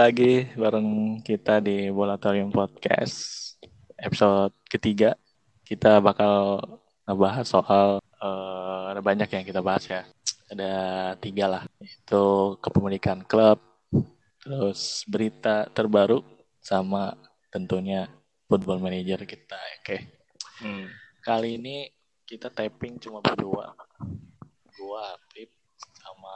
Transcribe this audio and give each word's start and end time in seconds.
lagi 0.00 0.48
bareng 0.56 1.20
kita 1.20 1.60
di 1.60 1.92
Volatorium 1.92 2.48
Podcast 2.48 3.52
episode 4.00 4.56
ketiga. 4.64 5.12
Kita 5.60 6.00
bakal 6.00 6.56
ngebahas 7.04 7.44
soal 7.44 8.00
eh, 8.00 8.82
ada 8.96 9.04
banyak 9.04 9.28
yang 9.28 9.44
kita 9.44 9.60
bahas 9.60 9.84
ya. 9.92 10.08
Ada 10.48 10.72
tiga 11.20 11.52
lah. 11.52 11.62
Itu 11.84 12.56
kepemilikan 12.64 13.28
klub, 13.28 13.60
terus 14.40 15.04
berita 15.04 15.68
terbaru, 15.68 16.24
sama 16.64 17.12
tentunya 17.52 18.08
football 18.48 18.80
manager 18.80 19.28
kita. 19.28 19.60
Oke. 19.84 20.16
Hmm. 20.64 20.88
Kali 21.20 21.60
ini 21.60 21.92
kita 22.24 22.48
tapping 22.48 22.96
cuma 23.04 23.20
berdua. 23.20 23.76
Gua, 24.80 25.12
Pip, 25.28 25.52
sama 25.76 26.32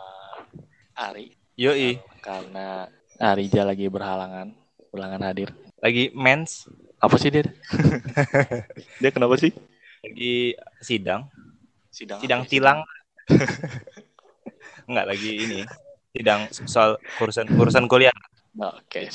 Ari. 1.00 1.32
Yoi, 1.56 2.02
Karena 2.20 2.84
Arija 3.24 3.64
lagi 3.64 3.88
berhalangan, 3.88 4.52
berhalangan 4.92 5.22
hadir. 5.24 5.48
lagi 5.80 6.12
mens, 6.12 6.68
Apa 7.00 7.16
sih 7.16 7.28
dia? 7.32 7.44
dia 9.00 9.10
kenapa 9.12 9.36
sih? 9.40 9.52
lagi 10.04 10.52
sidang, 10.84 11.24
Sidang. 11.88 12.20
sidang 12.20 12.40
apa 12.44 12.50
tilang. 12.52 12.78
Enggak 14.88 15.06
lagi 15.08 15.30
ini, 15.40 15.60
sidang 16.12 16.52
soal 16.52 17.00
urusan 17.24 17.48
urusan 17.56 17.88
kuliah. 17.88 18.12
Nah, 18.52 18.76
Oke, 18.76 19.08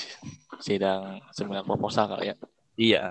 sidang 0.58 1.22
seminar 1.30 1.62
proposal 1.62 2.10
kali 2.10 2.34
ya. 2.34 2.36
Iya, 2.74 3.04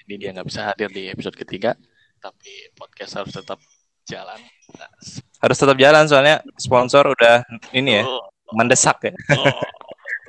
Jadi 0.00 0.14
dia 0.16 0.30
nggak 0.32 0.48
bisa 0.48 0.72
hadir 0.72 0.88
di 0.88 1.12
episode 1.12 1.36
ketiga, 1.36 1.76
tapi 2.16 2.72
podcast 2.72 3.20
harus 3.20 3.36
tetap 3.36 3.60
jalan. 4.08 4.40
Nah, 4.80 4.90
harus 5.44 5.56
tetap 5.60 5.76
jalan 5.76 6.04
soalnya 6.08 6.40
sponsor 6.56 7.04
udah 7.12 7.44
ini 7.76 8.00
ya, 8.00 8.04
oh, 8.08 8.24
mendesak 8.56 9.04
ya. 9.04 9.12
oh. 9.36 9.79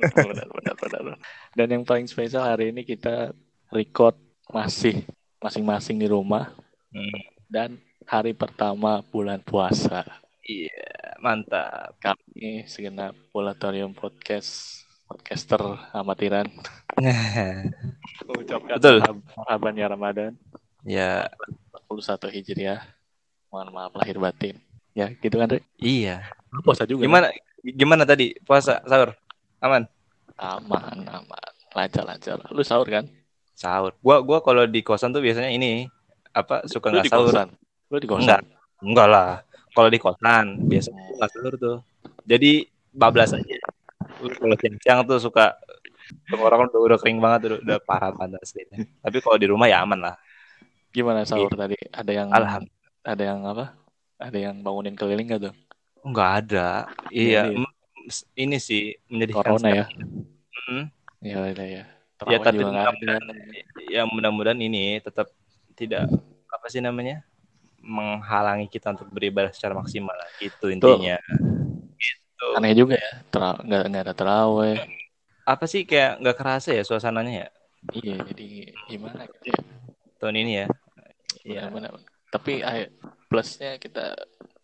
Benar, 0.02 0.48
benar, 0.50 0.76
benar. 0.76 1.18
Dan 1.54 1.68
yang 1.70 1.84
paling 1.84 2.06
spesial 2.06 2.44
hari 2.44 2.74
ini 2.74 2.82
kita 2.82 3.32
record 3.70 4.18
masih 4.50 5.06
masing-masing 5.38 5.98
di 5.98 6.06
rumah 6.06 6.52
Hmm. 6.92 7.24
dan 7.48 7.70
hari 8.04 8.36
pertama 8.36 9.00
bulan 9.08 9.40
puasa. 9.40 10.04
Iya, 10.44 11.16
mantap. 11.18 11.96
Kami 12.04 12.68
segenap 12.68 13.16
Volatorium 13.32 13.96
Podcast 13.96 14.84
podcaster 15.08 15.60
amatiran 15.92 16.48
mengucapkan 18.28 18.76
Betul. 18.80 18.98
ya 19.76 19.88
Ramadan 19.88 20.32
ya, 20.84 21.28
41 21.88 22.28
Hijriah. 22.32 22.82
Mohon 23.52 23.68
maaf 23.72 23.94
lahir 23.96 24.18
batin. 24.18 24.56
Ya, 24.92 25.12
gitu 25.16 25.40
kan, 25.40 25.48
Re? 25.48 25.60
iya. 25.80 26.28
Puasa 26.64 26.84
juga. 26.84 27.04
Gimana 27.08 27.32
gimana 27.64 28.04
tadi 28.04 28.36
puasa 28.44 28.84
sahur? 28.84 29.16
Aman? 29.62 29.86
Aman, 30.42 31.06
aman. 31.06 31.52
Lancar, 31.78 32.04
lancar. 32.04 32.42
Lu 32.50 32.66
sahur 32.66 32.90
kan? 32.90 33.06
Sahur. 33.54 33.94
Gua 34.02 34.26
gua 34.26 34.42
kalau 34.42 34.66
di 34.66 34.82
kosan 34.82 35.14
tuh 35.14 35.22
biasanya 35.22 35.54
ini 35.54 35.86
apa 36.34 36.66
suka 36.66 36.90
nggak 36.90 37.14
sahur? 37.14 37.30
kosan? 37.30 37.48
Lu 37.94 37.98
di 38.02 38.08
kosan? 38.10 38.26
Enggak. 38.26 38.42
Enggak 38.82 39.08
lah. 39.08 39.30
Kalau 39.72 39.90
di 39.94 40.00
kosan 40.02 40.46
biasanya 40.66 41.06
nggak 41.14 41.30
sahur 41.30 41.54
tuh. 41.62 41.78
Jadi 42.26 42.66
bablas 42.90 43.38
aja. 43.38 43.56
Kalau 44.18 44.56
siang-siang 44.58 45.06
tuh 45.06 45.22
suka 45.22 45.54
tenggorokan 46.28 46.74
udah, 46.74 46.82
udah 46.82 46.98
kering 46.98 47.22
banget 47.22 47.40
udah, 47.54 47.60
udah 47.62 47.78
parah 47.86 48.10
banget 48.12 48.42
asli. 48.42 48.66
Tapi 48.98 49.18
kalau 49.22 49.38
di 49.38 49.46
rumah 49.46 49.70
ya 49.70 49.86
aman 49.86 50.10
lah. 50.10 50.16
Gimana 50.90 51.22
sahur 51.24 51.54
tadi? 51.54 51.78
Ada 51.94 52.12
yang 52.12 52.34
Alhamdulillah. 52.34 53.06
ada 53.06 53.24
yang 53.24 53.40
apa? 53.46 53.66
Ada 54.18 54.38
yang 54.38 54.56
bangunin 54.66 54.98
keliling 54.98 55.30
gak 55.32 55.42
tuh? 55.50 55.54
Enggak 56.02 56.30
ada. 56.44 56.68
Iya, 57.14 57.46
Ini- 57.48 57.62
em- 57.62 57.81
ini 58.38 58.58
sih 58.58 58.96
menjadikan 59.10 59.58
Corona 59.58 59.70
ya? 59.70 59.86
Hmm. 60.68 60.86
Iya, 61.22 61.38
iya, 61.54 61.66
iya. 61.66 61.84
Ya 62.30 62.38
Terawih 62.38 62.46
tapi 62.46 62.62
mudah-mudahan 62.62 63.26
ya 63.90 64.02
mudah-mudahan 64.06 64.60
ini 64.62 65.02
tetap 65.02 65.34
tidak 65.74 66.06
apa 66.54 66.66
sih 66.70 66.78
namanya 66.78 67.26
menghalangi 67.82 68.70
kita 68.70 68.94
untuk 68.94 69.10
beribadah 69.10 69.50
secara 69.50 69.74
maksimal 69.74 70.14
gitu 70.38 70.70
intinya. 70.70 71.18
Gitu. 71.98 72.48
Aneh 72.54 72.78
juga 72.78 73.02
ya. 73.02 73.12
Nggak 73.66 73.84
nggak 73.90 74.04
ada 74.06 74.14
terawih. 74.14 74.78
Apa 75.50 75.66
sih 75.66 75.82
kayak 75.82 76.22
nggak 76.22 76.38
kerasa 76.38 76.78
ya 76.78 76.86
suasananya 76.86 77.34
ya 77.34 77.50
Iya, 77.90 78.22
jadi 78.30 78.70
gimana 78.86 79.26
gitu 79.26 79.50
ya? 79.50 79.62
tahun 80.22 80.36
ini 80.38 80.52
ya? 80.54 80.68
Iya. 81.42 81.62
Benar-benar. 81.74 82.06
Tapi 82.30 82.62
plusnya 83.26 83.82
kita 83.82 84.14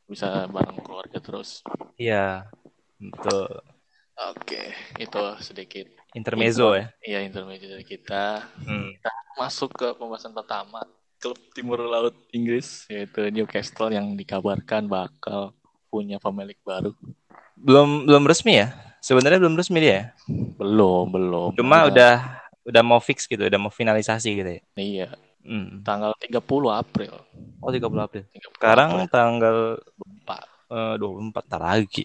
bisa 0.05 0.45
bareng 0.45 0.77
keluarga 0.85 1.17
terus. 1.17 1.65
Iya, 1.97 2.53
betul. 2.99 3.47
Oke, 4.17 4.73
itu 4.97 5.21
sedikit 5.39 5.85
Intermezzo 6.11 6.73
ya. 6.73 6.89
iya 6.99 7.21
intermezzo 7.21 7.67
dari 7.67 7.83
kita. 7.83 8.41
Hmm. 8.59 8.89
Masuk 9.35 9.69
ke 9.71 9.93
pembahasan 9.93 10.33
pertama. 10.33 10.81
Klub 11.17 11.37
Timur 11.51 11.81
Laut 11.81 12.13
Inggris 12.31 12.85
yaitu 12.87 13.29
Newcastle 13.29 13.89
yang 13.89 14.13
dikabarkan 14.13 14.85
bakal 14.85 15.53
punya 15.87 16.17
pemilik 16.17 16.57
baru. 16.61 16.93
Belum 17.53 18.05
belum 18.05 18.23
resmi 18.23 18.57
ya? 18.57 18.73
Sebenarnya 18.99 19.37
belum 19.37 19.53
resmi 19.53 19.77
dia. 19.77 19.93
ya? 19.93 20.03
Belum, 20.57 21.05
belum. 21.07 21.49
Cuma 21.53 21.85
udah 21.85 22.41
udah 22.65 22.81
mau 22.81 22.97
fix 22.97 23.25
gitu, 23.25 23.45
udah 23.45 23.57
mau 23.57 23.69
finalisasi 23.69 24.29
gitu 24.33 24.51
ya. 24.57 24.61
iya, 24.75 25.09
Hmm. 25.41 25.79
tanggal 25.81 26.11
30 26.19 26.41
April. 26.67 27.13
Oh 27.61 27.71
30 27.71 28.01
April. 28.03 28.23
30 28.27 28.51
Sekarang 28.51 28.89
April, 28.99 29.07
tanggal 29.07 29.57
Pak. 30.21 30.43
eh, 30.67 30.93
24 30.99 31.45
tar 31.47 31.61
lagi. 31.63 32.03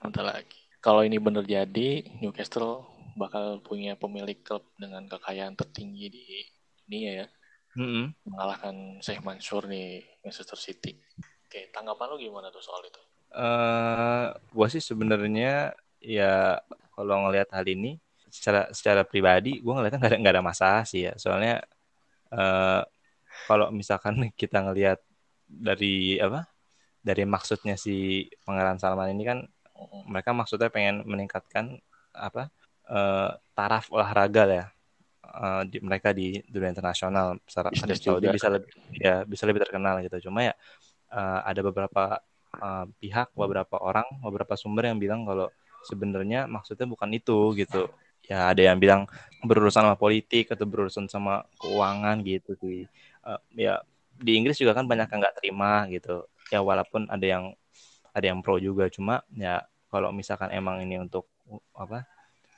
Bentar 0.00 0.24
lagi. 0.24 0.60
Kalau 0.80 1.04
ini 1.04 1.20
benar 1.20 1.44
jadi, 1.44 2.02
Newcastle 2.24 2.88
bakal 3.20 3.60
punya 3.60 3.94
pemilik 4.00 4.40
klub 4.40 4.64
dengan 4.80 5.04
kekayaan 5.04 5.54
tertinggi 5.54 6.06
di 6.08 6.24
dunia 6.88 7.10
ya. 7.24 7.26
Mm-mm. 7.76 8.16
Mengalahkan 8.26 8.98
Sheikh 9.04 9.20
Mansur 9.22 9.68
di 9.68 10.00
Manchester 10.24 10.56
City. 10.56 10.96
Oke, 11.46 11.68
tanggapan 11.70 12.06
lu 12.10 12.16
gimana 12.18 12.48
tuh 12.48 12.64
soal 12.64 12.82
itu? 12.88 13.00
eh 13.30 14.26
gua 14.50 14.66
sih 14.66 14.82
sebenarnya 14.82 15.70
ya 16.02 16.58
kalau 16.94 17.14
ngelihat 17.26 17.54
hal 17.54 17.62
ini 17.62 17.94
secara 18.26 18.66
secara 18.74 19.06
pribadi 19.06 19.62
gua 19.62 19.78
ngelihatnya 19.78 19.98
nggak 20.02 20.10
ada 20.10 20.18
nggak 20.18 20.34
ada 20.34 20.44
masalah 20.44 20.82
sih 20.82 21.06
ya 21.06 21.14
soalnya 21.14 21.62
eh 22.34 22.82
kalau 23.46 23.70
misalkan 23.70 24.18
kita 24.40 24.66
ngelihat 24.66 24.98
dari 25.46 26.18
apa 26.18 26.46
dari 27.00 27.24
maksudnya 27.26 27.78
si 27.78 28.26
Pangeran 28.42 28.78
Salman 28.82 29.14
ini 29.14 29.24
kan 29.26 29.38
mereka 30.08 30.30
maksudnya 30.36 30.68
pengen 30.68 31.02
meningkatkan 31.06 31.78
apa 32.10 32.50
eh 32.90 33.30
taraf 33.54 33.86
olahraga 33.94 34.42
lah 34.44 34.56
ya 34.64 34.66
eh, 35.24 35.62
di, 35.70 35.76
mereka 35.78 36.10
di 36.10 36.42
dunia 36.50 36.74
internasional. 36.74 37.38
Secara 37.46 37.70
Arab 37.70 37.98
Saudi 38.00 38.26
bisa 38.34 38.48
lebih 38.50 38.70
ya 38.98 39.22
bisa 39.24 39.44
lebih 39.46 39.60
terkenal 39.62 40.02
gitu. 40.02 40.30
Cuma 40.30 40.42
ya 40.42 40.54
eh, 41.14 41.40
ada 41.46 41.60
beberapa 41.62 42.18
eh, 42.58 42.84
pihak 42.98 43.32
beberapa 43.38 43.76
orang 43.78 44.06
beberapa 44.24 44.54
sumber 44.58 44.90
yang 44.90 44.98
bilang 44.98 45.22
kalau 45.22 45.48
sebenarnya 45.86 46.50
maksudnya 46.50 46.86
bukan 46.90 47.10
itu 47.14 47.54
gitu. 47.56 47.88
Ya 48.28 48.52
ada 48.52 48.62
yang 48.62 48.78
bilang 48.78 49.10
berurusan 49.42 49.82
sama 49.86 49.96
politik 49.98 50.52
atau 50.54 50.68
berurusan 50.68 51.08
sama 51.10 51.46
keuangan 51.58 52.20
gitu 52.26 52.54
sih. 52.58 52.84
Eh, 53.26 53.40
ya 53.56 53.80
di 54.20 54.36
Inggris 54.36 54.60
juga 54.60 54.76
kan 54.76 54.84
banyak 54.84 55.08
yang 55.08 55.20
nggak 55.22 55.36
terima 55.40 55.86
gitu. 55.88 56.26
Ya 56.52 56.60
walaupun 56.60 57.08
ada 57.08 57.24
yang 57.24 57.44
ada 58.10 58.26
yang 58.26 58.42
pro 58.42 58.58
juga. 58.58 58.90
Cuma 58.90 59.22
ya 59.34 59.64
kalau 59.92 60.14
misalkan 60.14 60.48
emang 60.54 60.80
ini 60.86 60.96
untuk 61.02 61.26
uh, 61.50 61.60
apa 61.76 62.06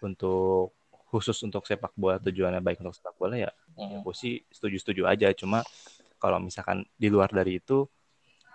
untuk 0.04 0.76
khusus 1.10 1.36
untuk 1.44 1.64
sepak 1.68 1.92
bola 1.96 2.16
tujuannya 2.20 2.60
baik 2.64 2.80
untuk 2.84 2.96
sepak 2.96 3.16
bola 3.18 3.36
ya 3.36 3.50
ya 3.88 3.98
Hmm. 3.98 4.04
gue 4.04 4.14
sih 4.14 4.44
setuju-setuju 4.52 5.08
aja 5.08 5.32
cuma 5.32 5.64
kalau 6.20 6.36
misalkan 6.38 6.84
di 6.94 7.08
luar 7.08 7.32
dari 7.32 7.56
itu 7.56 7.88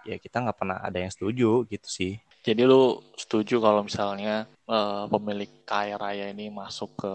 ya 0.06 0.16
kita 0.22 0.46
nggak 0.46 0.58
pernah 0.62 0.78
ada 0.80 0.98
yang 1.02 1.12
setuju 1.12 1.66
gitu 1.68 1.90
sih 1.90 2.14
Jadi 2.46 2.64
lu 2.64 3.04
setuju 3.20 3.60
kalau 3.60 3.84
misalnya 3.84 4.48
eh, 4.70 5.04
pemilik 5.12 5.52
kaya 5.68 6.00
raya 6.00 6.32
ini 6.32 6.48
masuk 6.48 6.96
ke 6.96 7.14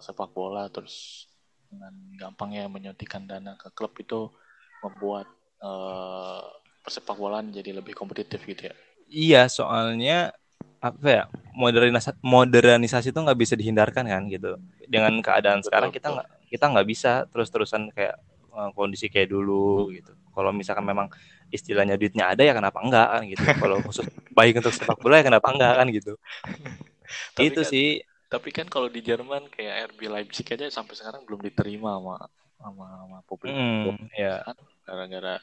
sepak 0.00 0.32
bola 0.32 0.70
terus 0.72 1.26
dengan 1.68 1.92
gampangnya 2.16 2.64
menyuntikkan 2.70 3.28
dana 3.28 3.58
ke 3.60 3.68
klub 3.76 3.92
itu 4.00 4.32
membuat 4.80 5.28
eh, 5.60 6.42
persepak 6.80 7.16
bolaan 7.18 7.52
jadi 7.52 7.76
lebih 7.76 7.92
kompetitif 7.92 8.40
gitu 8.40 8.72
ya. 8.72 8.74
iya 9.10 9.42
soalnya 9.52 10.32
apa 10.80 11.06
ya 11.08 11.22
modernisasi 11.52 12.16
modernisasi 12.24 13.12
itu 13.12 13.20
nggak 13.20 13.38
bisa 13.38 13.54
dihindarkan 13.60 14.04
kan 14.08 14.22
gitu. 14.32 14.56
Dengan 14.88 15.20
keadaan 15.20 15.60
Betul, 15.60 15.68
sekarang 15.68 15.90
kita 15.92 16.08
nggak 16.16 16.28
kita 16.50 16.64
nggak 16.72 16.86
bisa 16.88 17.10
terus-terusan 17.30 17.92
kayak 17.92 18.16
eh, 18.56 18.70
kondisi 18.72 19.06
kayak 19.12 19.28
dulu 19.28 19.92
gitu. 19.92 20.12
Kalau 20.32 20.50
misalkan 20.56 20.86
memang 20.88 21.12
istilahnya 21.52 21.98
duitnya 22.00 22.32
ada 22.32 22.42
ya 22.46 22.54
kenapa 22.56 22.78
enggak 22.80 23.06
kan 23.12 23.22
gitu. 23.28 23.44
Kalau 23.44 23.76
khusus 23.84 24.06
baik 24.38 24.62
untuk 24.64 24.72
sepak 24.72 24.96
bola 25.02 25.20
ya 25.20 25.24
kenapa 25.28 25.46
enggak 25.52 25.72
kan 25.76 25.86
gitu. 25.92 26.12
Tapi 27.36 27.44
itu 27.52 27.60
kan- 27.60 27.72
sih. 27.72 27.88
Tapi 28.30 28.48
kan 28.54 28.66
kalau 28.70 28.86
di 28.86 29.02
Jerman 29.02 29.50
kayak 29.50 29.90
RB 29.90 30.06
Leipzig 30.06 30.46
aja 30.54 30.70
sampai 30.70 30.94
sekarang 30.94 31.26
belum 31.26 31.42
diterima 31.42 31.98
sama 31.98 32.14
sama, 32.62 32.86
sama 33.02 33.18
publik. 33.26 33.50
Mm, 33.50 33.98
ya. 34.14 34.34
Kan 34.46 34.56
gara-gara 34.86 35.34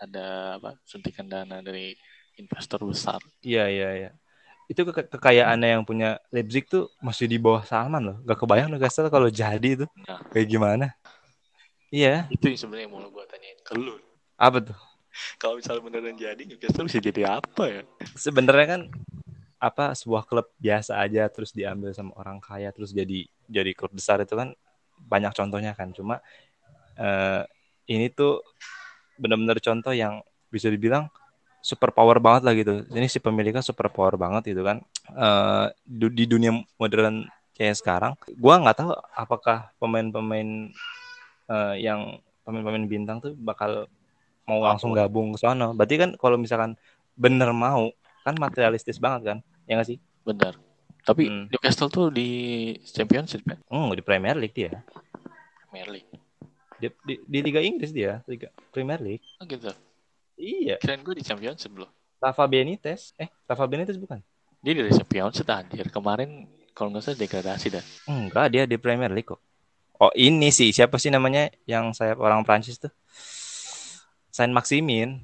ada 0.00 0.26
apa 0.56 0.70
suntikan 0.88 1.28
dana 1.28 1.60
dari 1.60 1.92
investor 2.40 2.80
besar. 2.88 3.20
Iya 3.44 3.64
iya 3.68 3.88
iya. 4.00 4.10
Itu 4.70 4.86
ke 4.88 5.04
kekayaannya 5.06 5.68
yang 5.78 5.82
punya 5.82 6.22
Leipzig 6.30 6.66
tuh 6.70 6.88
masih 7.02 7.26
di 7.26 7.36
bawah 7.36 7.62
Salman 7.66 8.02
loh. 8.02 8.16
Gak 8.24 8.38
kebayang 8.42 8.70
Newcastle 8.70 9.10
kalau 9.10 9.28
jadi 9.28 9.68
itu 9.82 9.86
Nah. 10.06 10.22
kayak 10.30 10.46
gimana? 10.48 10.86
Iya. 11.92 12.26
Itu 12.32 12.48
yang 12.48 12.58
sebenarnya 12.58 12.88
mau 12.88 13.04
gue 13.04 13.24
tanyain 13.28 13.58
ke 13.60 13.74
lu. 13.76 14.00
Apa 14.40 14.64
tuh? 14.64 14.78
Kalau 15.36 15.60
misalnya 15.60 15.82
beneran 15.84 16.16
jadi 16.16 16.42
Newcastle 16.48 16.88
bisa 16.88 16.98
jadi 17.02 17.22
apa 17.36 17.64
ya? 17.68 17.82
Sebenarnya 18.16 18.66
kan 18.78 18.82
apa 19.62 19.94
sebuah 19.94 20.26
klub 20.26 20.50
biasa 20.58 20.98
aja 20.98 21.28
terus 21.30 21.54
diambil 21.54 21.94
sama 21.94 22.10
orang 22.18 22.42
kaya 22.42 22.74
terus 22.74 22.90
jadi 22.90 23.30
jadi 23.46 23.70
klub 23.78 23.94
besar 23.94 24.18
itu 24.24 24.34
kan 24.34 24.56
banyak 25.04 25.36
contohnya 25.36 25.76
kan. 25.76 25.92
Cuma 25.92 26.24
eh, 26.96 27.44
ini 27.92 28.08
tuh 28.08 28.40
benar-benar 29.20 29.60
contoh 29.60 29.92
yang 29.92 30.24
bisa 30.48 30.72
dibilang 30.72 31.12
super 31.62 31.94
power 31.94 32.18
banget 32.18 32.42
lah 32.42 32.52
gitu. 32.58 32.82
Ini 32.90 33.06
si 33.06 33.22
pemiliknya 33.22 33.62
super 33.62 33.86
power 33.86 34.18
banget 34.18 34.50
gitu 34.50 34.66
kan. 34.66 34.82
Eh, 35.08 35.66
du- 35.86 36.10
di 36.10 36.26
dunia 36.26 36.50
modern 36.76 37.22
kayak 37.54 37.78
sekarang, 37.78 38.12
gua 38.36 38.58
nggak 38.58 38.76
tahu 38.82 38.90
apakah 39.14 39.70
pemain-pemain 39.78 40.74
eh, 41.46 41.74
yang 41.78 42.18
pemain-pemain 42.42 42.86
bintang 42.90 43.22
tuh 43.22 43.38
bakal 43.38 43.86
mau 44.42 44.58
langsung 44.58 44.90
gabung 44.90 45.30
ke 45.32 45.38
sana. 45.38 45.70
Berarti 45.70 45.94
kan 46.02 46.10
kalau 46.18 46.34
misalkan 46.34 46.74
bener 47.14 47.54
mau, 47.54 47.94
kan 48.26 48.34
materialistis 48.34 48.98
banget 48.98 49.22
kan? 49.30 49.38
Ya 49.70 49.78
nggak 49.78 49.88
sih? 49.94 49.98
Bener. 50.26 50.58
Tapi 51.02 51.26
Hmm. 51.30 51.44
Newcastle 51.50 51.90
tuh 51.90 52.10
di 52.10 52.30
Championship 52.82 53.42
kan? 53.46 53.58
Hmm, 53.70 53.90
di 53.94 54.02
Premier 54.02 54.34
League 54.34 54.54
dia. 54.54 54.82
Premier 55.70 55.88
League. 55.98 56.10
Di, 56.82 56.90
di, 57.06 57.14
di 57.22 57.38
Liga 57.42 57.62
Inggris 57.62 57.94
dia, 57.94 58.22
Liga 58.26 58.50
Premier 58.74 58.98
League. 58.98 59.22
Oh 59.38 59.46
gitu. 59.46 59.70
Iya. 60.36 60.76
Kirain 60.78 61.00
gue 61.00 61.14
di 61.18 61.24
Championship 61.24 61.72
loh. 61.76 61.90
Rafa 62.18 62.44
Benitez. 62.46 63.12
Eh, 63.18 63.28
Rafa 63.44 63.64
Benitez 63.66 63.98
bukan? 63.98 64.22
Dia 64.62 64.72
dari 64.78 64.90
Championship 64.90 65.46
anjir. 65.46 65.86
Kemarin 65.88 66.46
kalau 66.72 66.94
nggak 66.94 67.02
salah 67.02 67.18
degradasi 67.18 67.66
dah. 67.72 67.84
Enggak, 68.06 68.46
dia 68.48 68.62
di 68.64 68.78
Premier 68.78 69.10
League 69.10 69.28
kok. 69.28 69.42
Oh, 69.98 70.10
ini 70.14 70.50
sih 70.50 70.70
siapa 70.70 70.98
sih 70.98 71.10
namanya 71.10 71.50
yang 71.62 71.94
saya 71.94 72.18
orang 72.18 72.42
Prancis 72.42 72.78
tuh? 72.78 72.90
Saint 74.32 74.50
Maximin. 74.50 75.20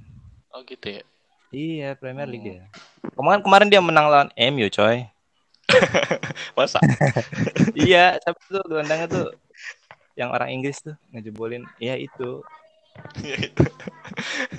Oh 0.52 0.62
gitu 0.62 1.00
ya. 1.00 1.02
Iya, 1.48 1.88
Premier 1.96 2.28
League 2.28 2.44
Hmm. 2.44 2.60
ya. 2.60 2.64
Kemarin 3.16 3.40
kemarin 3.40 3.68
dia 3.72 3.80
menang 3.80 4.06
lawan 4.06 4.28
MU, 4.36 4.68
coy. 4.68 5.08
Masa? 6.56 6.78
iya, 7.74 8.20
siapa 8.20 8.38
tuh 8.44 8.62
gelandangnya 8.68 9.06
tuh? 9.08 9.28
Yang 10.14 10.28
orang 10.34 10.48
Inggris 10.52 10.78
tuh 10.82 10.94
ngejebolin. 11.10 11.64
Iya 11.78 11.96
itu. 11.96 12.42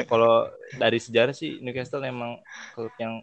Kalau 0.06 0.48
dari 0.76 0.98
sejarah 0.98 1.34
sih 1.34 1.60
Newcastle 1.60 2.02
memang 2.02 2.40
klub 2.74 2.92
yang 2.98 3.22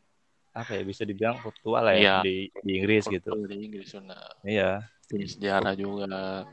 apa 0.51 0.73
ya 0.73 0.83
bisa 0.83 1.05
dibilang 1.05 1.37
klub 1.39 1.53
tua 1.61 1.85
lah 1.85 1.93
ya 1.93 2.01
Iya. 2.01 2.17
di, 2.25 2.37
di 2.65 2.73
Inggris 2.77 3.05
gitu. 3.07 3.29
Betul, 3.29 3.45
di 3.47 3.57
Inggris 3.63 3.89
benar. 3.93 4.31
Iya. 4.41 4.71
Di 5.07 5.27
sejarah 5.27 5.75
juga 5.75 6.45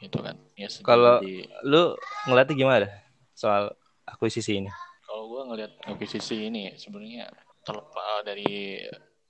gitu 0.00 0.18
kan. 0.18 0.34
Ya, 0.56 0.68
Kalau- 0.82 1.20
di- 1.20 1.46
Lu 1.62 1.94
ngeliatnya 2.26 2.54
gimana 2.56 2.86
soal 3.32 3.72
akuisisi 4.02 4.58
ini? 4.58 4.70
kalau 5.02 5.28
gue 5.28 5.42
ngelihat 5.44 5.72
akuisisi 5.84 6.48
ini 6.48 6.72
sebenarnya 6.74 7.28
terlepas 7.62 8.24
dari 8.24 8.80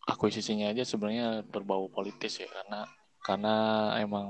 akuisisinya 0.07 0.71
aja 0.71 0.87
sebenarnya 0.87 1.43
berbau 1.43 1.91
politis 1.91 2.39
ya 2.39 2.47
karena 2.47 2.87
karena 3.23 3.55
emang 3.97 4.29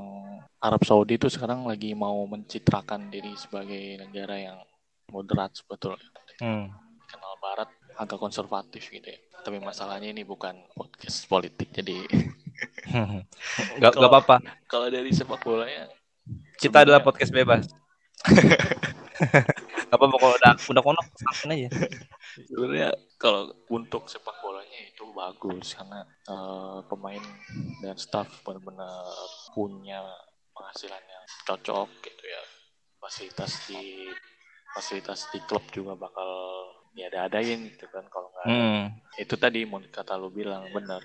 Arab 0.59 0.85
Saudi 0.85 1.17
itu 1.17 1.27
sekarang 1.27 1.65
lagi 1.65 1.93
mau 1.93 2.23
mencitrakan 2.25 3.09
diri 3.09 3.33
sebagai 3.35 3.99
negara 3.99 4.37
yang 4.39 4.59
moderat 5.09 5.53
sebetulnya 5.53 6.01
Hmm. 6.39 6.69
kenal 7.07 7.35
Barat 7.39 7.69
agak 7.95 8.19
konservatif 8.19 8.85
gitu 8.87 9.05
ya 9.05 9.17
tapi 9.43 9.59
masalahnya 9.59 10.11
ini 10.11 10.23
bukan 10.23 10.55
podcast 10.73 11.25
politik 11.27 11.71
jadi 11.71 12.03
Gak, 13.83 13.93
Kalau- 13.93 14.07
apa-apa. 14.09 14.39
kalau 14.67 14.87
dari 14.87 15.11
sepak 15.11 15.41
bolanya 15.41 15.89
Kita 16.55 16.87
adalah 16.87 17.03
podcast 17.03 17.35
bebas. 17.35 17.67
Gak 19.93 20.01
apa-apa 20.01 20.17
kalau 20.17 20.35
udah 20.41 20.53
udah 20.57 20.83
konok 20.89 21.07
sangkin 21.21 21.53
aja. 21.53 21.69
sebenarnya 22.49 22.89
kalau 23.21 23.53
untuk 23.69 24.09
sepak 24.09 24.41
bolanya 24.41 24.81
itu 24.89 25.05
bagus 25.13 25.77
karena 25.77 26.01
eh, 26.33 26.81
pemain 26.89 27.25
dan 27.85 27.97
staff 28.01 28.41
benar-benar 28.41 29.05
punya 29.53 30.01
penghasilan 30.57 30.97
yang 30.97 31.25
cocok 31.45 31.93
gitu 32.09 32.25
ya 32.25 32.43
fasilitas 33.05 33.53
di 33.69 34.09
fasilitas 34.73 35.29
di 35.29 35.45
klub 35.45 35.69
juga 35.69 35.93
bakal 35.93 36.31
ya 36.97 37.13
ada 37.13 37.29
adain 37.29 37.69
gitu 37.69 37.85
kan 37.93 38.09
kalau 38.09 38.33
nggak. 38.33 38.49
Hmm. 38.49 38.85
itu 39.21 39.35
tadi 39.37 39.69
mau 39.69 39.85
kata 39.85 40.17
lu 40.17 40.33
bilang 40.33 40.73
benar 40.73 41.05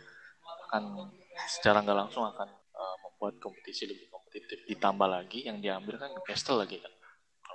akan 0.72 1.12
secara 1.44 1.84
nggak 1.84 2.08
langsung 2.08 2.24
akan 2.24 2.48
eh, 2.56 2.96
membuat 3.04 3.36
kompetisi 3.44 3.84
lebih 3.84 4.08
kompetitif 4.08 4.64
ditambah 4.64 5.12
lagi 5.12 5.44
yang 5.44 5.60
diambil 5.60 6.00
kan 6.00 6.08
Newcastle 6.16 6.64
lagi 6.64 6.80
kan 6.80 6.94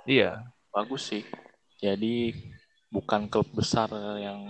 Iya. 0.03 0.43
Bagus 0.73 1.13
sih. 1.13 1.23
Jadi 1.77 2.33
bukan 2.89 3.29
klub 3.29 3.45
besar 3.53 3.87
yang 4.17 4.41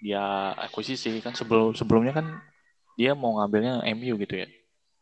dia 0.00 0.54
akuisisi 0.56 1.20
kan 1.20 1.36
sebelum 1.36 1.76
sebelumnya 1.76 2.16
kan 2.16 2.26
dia 2.96 3.12
mau 3.12 3.36
ngambilnya 3.36 3.84
MU 3.98 4.16
gitu 4.22 4.46
ya. 4.46 4.48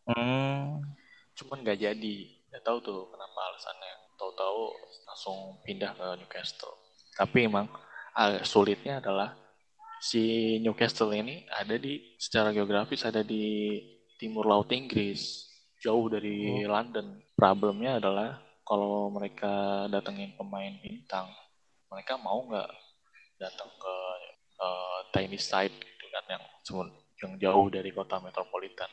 Hmm. 0.08 0.82
Cuman 1.36 1.62
nggak 1.62 1.78
jadi. 1.78 2.16
Nggak 2.48 2.64
tahu 2.64 2.78
tuh 2.80 3.00
kenapa 3.12 3.38
alasannya. 3.52 3.94
Tahu-tahu 4.18 4.60
langsung 5.06 5.36
pindah 5.62 5.94
ke 5.94 6.06
Newcastle. 6.18 6.74
Tapi 7.14 7.46
emang 7.46 7.70
agak 8.16 8.48
sulitnya 8.48 8.98
adalah 8.98 9.38
si 10.02 10.56
Newcastle 10.62 11.10
ini 11.14 11.46
ada 11.50 11.74
di 11.78 12.18
secara 12.18 12.54
geografis 12.54 13.02
ada 13.06 13.22
di 13.22 13.78
timur 14.18 14.46
laut 14.46 14.70
Inggris, 14.74 15.46
jauh 15.78 16.10
dari 16.10 16.66
London. 16.66 17.22
Problemnya 17.38 18.02
adalah 18.02 18.42
kalau 18.69 19.09
mereka 19.09 19.88
datengin 19.88 20.37
pemain 20.37 20.76
bintang, 20.85 21.32
mereka 21.88 22.20
mau 22.20 22.44
nggak 22.44 22.69
datang 23.41 23.70
ke 23.73 23.94
eh, 24.61 24.99
tiny 25.17 25.41
side 25.41 25.73
gitu 25.73 26.06
kan 26.12 26.25
yang 26.29 26.44
yang 27.25 27.32
jauh 27.41 27.67
dari 27.72 27.89
kota 27.96 28.20
metropolitan. 28.20 28.93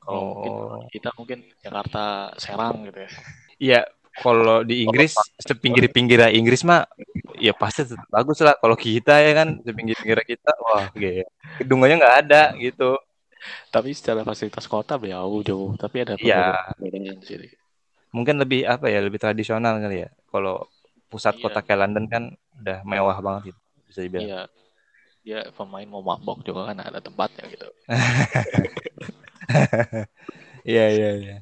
Kalau 0.00 0.16
Oh. 0.16 0.24
mungkin 0.32 0.52
kita 0.88 1.10
mungkin 1.20 1.38
Jakarta 1.60 2.32
Serang 2.40 2.88
gitu 2.88 3.04
ya. 3.04 3.10
Iya, 3.60 3.80
kalau 4.24 4.64
di 4.64 4.88
Inggris 4.88 5.12
sepinggir-pinggir 5.36 6.32
Inggris 6.32 6.64
mah 6.64 6.88
ya 7.36 7.52
pasti 7.52 7.84
bagus 8.08 8.40
lah. 8.40 8.56
Kalau 8.56 8.74
kita 8.80 9.20
ya 9.20 9.32
kan 9.36 9.60
sepinggir-pinggir 9.60 10.24
kita 10.24 10.56
wah 10.64 10.88
gitu. 10.96 11.20
Gedungnya 11.60 12.00
nggak 12.00 12.16
ada 12.26 12.42
gitu. 12.56 12.96
Tapi 13.68 13.92
secara 13.92 14.24
fasilitas 14.24 14.64
kota 14.64 14.96
jauh 14.96 15.44
jauh. 15.44 15.76
Tapi 15.76 15.96
ada 16.08 16.16
Iya. 16.16 16.72
perbedaan 16.80 17.20
sih. 17.20 17.59
Mungkin 18.10 18.42
lebih 18.42 18.66
apa 18.66 18.90
ya, 18.90 18.98
lebih 19.02 19.22
tradisional 19.22 19.78
kali 19.78 20.06
ya. 20.06 20.10
Kalau 20.30 20.66
pusat 21.10 21.38
Iya. 21.38 21.42
kota 21.46 21.60
kayak 21.62 21.80
London 21.86 22.04
kan 22.06 22.22
udah 22.62 22.78
mewah 22.86 23.18
banget 23.22 23.54
gitu. 23.54 23.60
Bisa 23.90 24.00
dibilang. 24.02 24.26
Iya. 24.26 24.40
Dia 25.20 25.40
pemain 25.52 25.84
mau 25.84 26.00
mabok 26.00 26.40
juga 26.46 26.72
kan 26.72 26.78
ada 26.80 27.00
tempatnya 27.02 27.44
gitu. 27.50 27.68
Iya, 30.62 30.84
iya, 30.92 31.10
iya. 31.18 31.36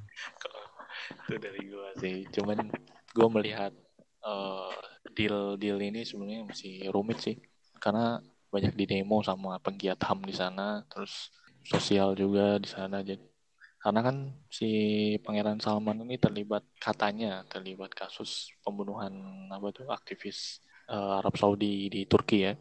itu 1.28 1.36
dari 1.36 1.60
gua 1.68 1.92
sih 2.00 2.24
cuman 2.32 2.72
gua 3.12 3.28
melihat 3.28 3.72
eh, 4.24 4.72
deal 5.12 5.60
deal 5.60 5.76
ini 5.82 6.08
sebenarnya 6.08 6.48
masih 6.48 6.88
rumit 6.88 7.20
sih 7.20 7.36
karena 7.76 8.24
banyak 8.48 8.72
di 8.80 8.84
demo 8.88 9.20
sama 9.20 9.60
penggiat 9.60 10.00
ham 10.08 10.24
di 10.24 10.32
sana 10.32 10.88
terus 10.88 11.28
sosial 11.68 12.16
juga 12.16 12.56
di 12.56 12.68
sana 12.68 13.04
jadi 13.04 13.20
karena 13.78 14.00
kan 14.02 14.16
si 14.50 14.68
Pangeran 15.22 15.62
Salman 15.62 16.02
ini 16.02 16.18
terlibat 16.18 16.66
katanya 16.82 17.46
terlibat 17.46 17.94
kasus 17.94 18.50
pembunuhan 18.62 19.12
apa 19.54 19.70
tuh 19.70 19.86
aktivis 19.90 20.58
eh, 20.90 21.12
Arab 21.22 21.34
Saudi 21.38 21.86
di 21.90 22.04
Turki 22.10 22.38
ya 22.48 22.54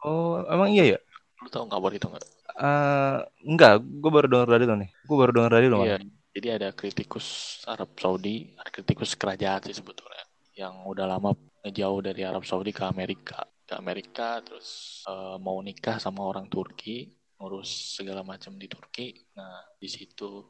Oh, 0.00 0.40
emang 0.48 0.72
iya 0.72 0.96
ya? 0.96 0.98
lu 1.44 1.48
tahu 1.52 1.68
kabar 1.68 1.92
itu 1.92 2.08
nggak 2.08 2.24
Eh, 2.60 3.16
enggak, 3.48 3.80
gue 3.80 4.10
baru 4.12 4.26
dengar 4.28 4.48
dari 4.52 4.64
lo 4.68 4.76
nih. 4.76 4.90
Gue 5.08 5.16
baru 5.16 5.32
dengar 5.32 5.50
dari 5.56 5.66
lo. 5.72 5.80
Iya, 5.80 5.96
jadi 6.36 6.48
ada 6.60 6.68
kritikus 6.76 7.60
Arab 7.64 7.96
Saudi, 7.96 8.52
ada 8.60 8.68
kritikus 8.68 9.16
kerajaan 9.16 9.64
sih 9.64 9.76
sebetulnya, 9.80 10.24
yang 10.52 10.84
udah 10.84 11.08
lama 11.08 11.32
ngejauh 11.64 12.00
dari 12.04 12.20
Arab 12.20 12.44
Saudi 12.44 12.68
ke 12.76 12.84
Amerika, 12.84 13.48
ke 13.64 13.72
Amerika 13.72 14.44
terus 14.44 15.00
eh, 15.08 15.36
mau 15.40 15.56
nikah 15.64 15.96
sama 15.96 16.20
orang 16.20 16.52
Turki, 16.52 17.08
ngurus 17.40 17.96
segala 17.96 18.20
macam 18.20 18.52
di 18.60 18.68
Turki. 18.68 19.16
Nah, 19.40 19.64
di 19.80 19.88
situ 19.88 20.44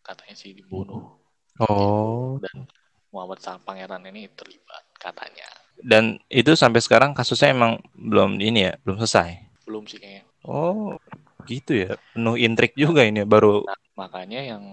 katanya 0.00 0.34
sih 0.36 0.52
dibunuh 0.56 1.16
Oh. 1.60 2.40
dan 2.40 2.64
Muhammad 3.12 3.42
Sang 3.44 3.60
Pangeran 3.60 4.00
ini 4.08 4.30
terlibat 4.32 4.80
katanya. 4.96 5.44
Dan 5.76 6.16
itu 6.32 6.56
sampai 6.56 6.80
sekarang 6.80 7.12
kasusnya 7.12 7.52
emang 7.52 7.76
belum 7.92 8.40
ini 8.40 8.70
ya, 8.70 8.74
belum 8.80 8.96
selesai. 9.02 9.36
Belum 9.68 9.84
sih 9.84 10.00
kayaknya. 10.00 10.24
Oh, 10.46 10.96
gitu 11.44 11.84
ya. 11.84 12.00
Penuh 12.16 12.36
intrik 12.40 12.72
juga 12.78 13.04
ini 13.04 13.28
baru. 13.28 13.64
Nah, 13.68 13.76
makanya 13.98 14.40
yang 14.56 14.64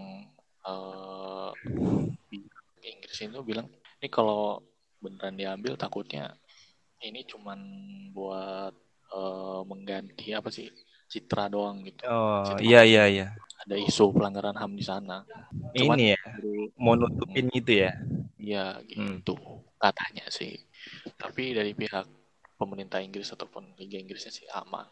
eh 0.63 1.49
di 2.31 2.39
Inggris 2.87 3.19
itu 3.19 3.39
bilang, 3.43 3.67
ini 3.99 4.07
kalau 4.07 4.63
beneran 5.03 5.35
diambil 5.35 5.75
takutnya 5.75 6.31
ini 7.03 7.27
cuman 7.27 7.59
buat 8.15 8.71
eh, 9.11 9.61
mengganti 9.67 10.31
apa 10.31 10.47
sih 10.51 10.71
citra 11.07 11.47
doang 11.51 11.83
gitu. 11.87 12.03
Oh, 12.07 12.43
Citra. 12.47 12.63
iya 12.63 12.81
iya 12.83 13.03
iya. 13.07 13.27
Ada 13.67 13.83
isu 13.83 14.15
pelanggaran 14.15 14.55
HAM 14.55 14.79
di 14.79 14.85
sana. 14.87 15.27
Cuman 15.75 15.99
Ini 15.99 16.15
ya, 16.15 16.21
mau 16.79 16.95
nutupin 16.95 17.51
gitu 17.51 17.83
ya. 17.83 17.91
Iya 18.39 18.79
Hmm. 18.79 19.19
gitu 19.19 19.35
katanya 19.75 20.23
sih. 20.31 20.55
Tapi 21.19 21.51
dari 21.51 21.75
pihak 21.75 22.07
pemerintah 22.55 23.03
Inggris 23.03 23.27
ataupun 23.35 23.75
Liga 23.75 23.99
Inggrisnya 23.99 24.31
sih 24.31 24.47
aman. 24.55 24.87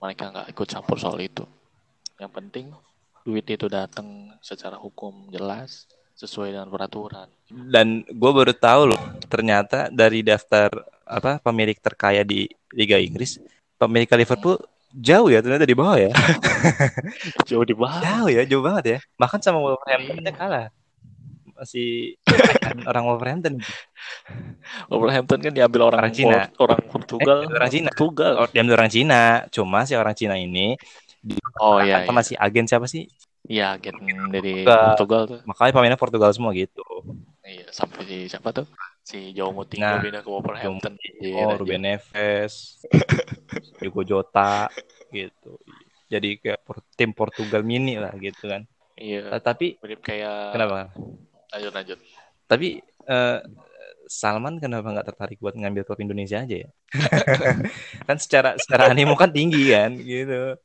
Mereka 0.00 0.24
nggak 0.32 0.48
ikut 0.56 0.66
campur 0.72 0.96
soal 0.96 1.20
itu. 1.20 1.44
Yang 2.16 2.32
penting 2.32 2.66
duit 3.28 3.44
itu 3.44 3.68
datang 3.68 4.32
secara 4.40 4.80
hukum 4.80 5.28
jelas 5.28 5.84
sesuai 6.16 6.56
dengan 6.56 6.72
peraturan. 6.72 7.28
Dan 7.52 8.08
gue 8.08 8.30
baru 8.32 8.56
tahu 8.56 8.96
loh, 8.96 9.02
ternyata 9.28 9.92
dari 9.92 10.24
daftar 10.24 10.72
apa 11.04 11.38
pemilik 11.44 11.76
terkaya 11.76 12.24
di 12.24 12.48
Liga 12.72 12.96
Inggris, 12.96 13.36
pemilik 13.76 14.08
Liverpool 14.16 14.58
jauh 14.94 15.28
ya 15.28 15.44
ternyata 15.44 15.68
di 15.68 15.76
bawah 15.76 15.96
ya. 16.00 16.10
Jauh 17.48 17.64
di 17.64 17.74
bawah. 17.76 18.00
Jauh 18.00 18.28
ya, 18.32 18.42
jauh 18.48 18.64
banget 18.64 18.84
ya. 18.84 18.98
Bahkan 19.20 19.40
sama 19.44 19.60
Wolverhampton 19.60 20.24
aja 20.24 20.32
kalah. 20.34 20.66
Masih 21.58 22.16
kan 22.62 22.78
orang 22.90 23.04
Wolverhampton. 23.08 23.54
Wolverhampton 24.88 25.38
kan 25.42 25.52
diambil 25.52 25.92
orang 25.92 26.08
Orang 26.08 26.14
Cina. 26.14 26.38
Orang 26.56 26.80
Portugal. 26.88 27.38
Eh, 27.44 27.56
orang 27.56 27.70
Cina. 27.70 27.88
Portugal. 27.92 28.32
Oh, 28.40 28.48
diambil 28.48 28.74
orang 28.80 28.90
Cina. 28.92 29.22
Cuma 29.52 29.84
si 29.84 29.94
orang 29.98 30.14
Cina 30.16 30.34
ini 30.38 30.78
Oh 31.58 31.82
iya, 31.82 32.06
sama 32.06 32.22
iya. 32.22 32.28
si 32.30 32.34
agen 32.38 32.66
siapa 32.70 32.86
sih? 32.86 33.10
Iya, 33.48 33.74
agen 33.76 33.96
dari 34.30 34.62
Portugal. 34.62 34.84
Portugal 34.94 35.22
tuh. 35.26 35.40
Makanya 35.44 35.72
pemainnya 35.74 35.98
Portugal 35.98 36.30
semua 36.30 36.54
gitu. 36.54 36.84
Iya, 37.48 37.66
sampai 37.72 38.04
si 38.04 38.16
siapa 38.28 38.52
tuh? 38.52 38.66
Si 39.00 39.32
Joao 39.32 39.56
Moutinho 39.56 39.88
Nah, 39.88 40.04
pindah 40.04 40.20
ke 40.20 40.28
Wolverhampton. 40.28 40.92
Iya, 41.00 41.48
Oh. 41.48 41.56
Ruben 41.56 41.80
Neves, 41.80 42.76
Hugo 43.80 44.04
Jota 44.04 44.68
gitu. 45.08 45.56
Jadi 46.12 46.40
kayak 46.40 46.60
tim 46.96 47.10
Portugal 47.16 47.64
mini 47.64 47.96
lah 47.96 48.12
gitu 48.20 48.44
kan. 48.52 48.68
Iya, 49.00 49.32
Nah, 49.32 49.40
tapi 49.40 49.80
mirip 49.80 50.04
kayak 50.04 50.52
kenapa? 50.52 50.92
lanjut 51.56 51.72
lanjut. 51.72 51.98
Tapi 52.44 52.68
eh, 53.08 53.38
Salman 54.08 54.56
kenapa 54.60 54.88
nggak 54.88 55.08
tertarik 55.12 55.38
buat 55.40 55.52
ngambil 55.56 55.84
klub 55.88 56.00
Indonesia 56.00 56.40
aja 56.44 56.56
ya? 56.64 56.68
kan 58.08 58.16
secara 58.16 58.56
secara 58.60 58.92
animo 58.92 59.16
kan 59.16 59.32
tinggi 59.32 59.72
kan 59.72 59.96
gitu. 59.96 60.56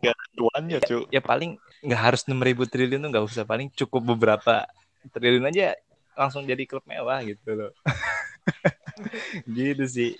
Gak 0.00 0.16
tuannya, 0.36 0.78
cu. 0.84 1.04
Ya 1.12 1.20
paling 1.20 1.60
nggak 1.84 2.00
harus 2.00 2.24
6000 2.24 2.64
triliun 2.68 3.00
tuh 3.04 3.08
nggak 3.12 3.24
usah 3.24 3.44
paling 3.44 3.68
cukup 3.72 4.16
beberapa 4.16 4.64
triliun 5.12 5.48
aja 5.48 5.76
langsung 6.16 6.42
jadi 6.46 6.62
klub 6.66 6.84
mewah 6.86 7.20
gitu 7.22 7.54
loh. 7.54 7.72
gitu 9.56 9.84
sih. 9.86 10.12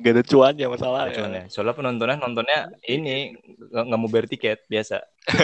Gak 0.00 0.12
ada 0.16 0.22
cuannya 0.24 0.66
masalahnya. 0.68 1.12
Cuman 1.16 1.32
ya, 1.32 1.44
soalnya 1.48 1.74
penontonnya 1.76 2.16
nontonnya 2.20 2.58
ini 2.84 3.32
nggak 3.72 3.98
mau 4.00 4.08
bayar 4.12 4.28
tiket 4.28 4.64
biasa. 4.68 5.00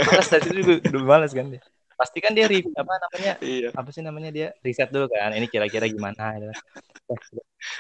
Malas 0.09 0.29
dari 0.29 0.47
itu 0.53 0.61
juga 0.61 0.75
udah 0.93 1.03
malas 1.05 1.33
kan 1.33 1.49
dia. 1.49 1.63
Pasti 1.97 2.21
kan 2.21 2.37
dia 2.37 2.45
review 2.45 2.77
apa 2.77 2.93
namanya 3.09 3.33
Iya. 3.41 3.69
apa 3.73 3.89
sih 3.89 4.05
namanya 4.05 4.29
dia 4.29 4.49
riset 4.61 4.93
dulu 4.93 5.09
kan 5.09 5.33
ini 5.33 5.49
kira-kira 5.49 5.89
gimana. 5.89 6.37
Oh, 7.09 7.17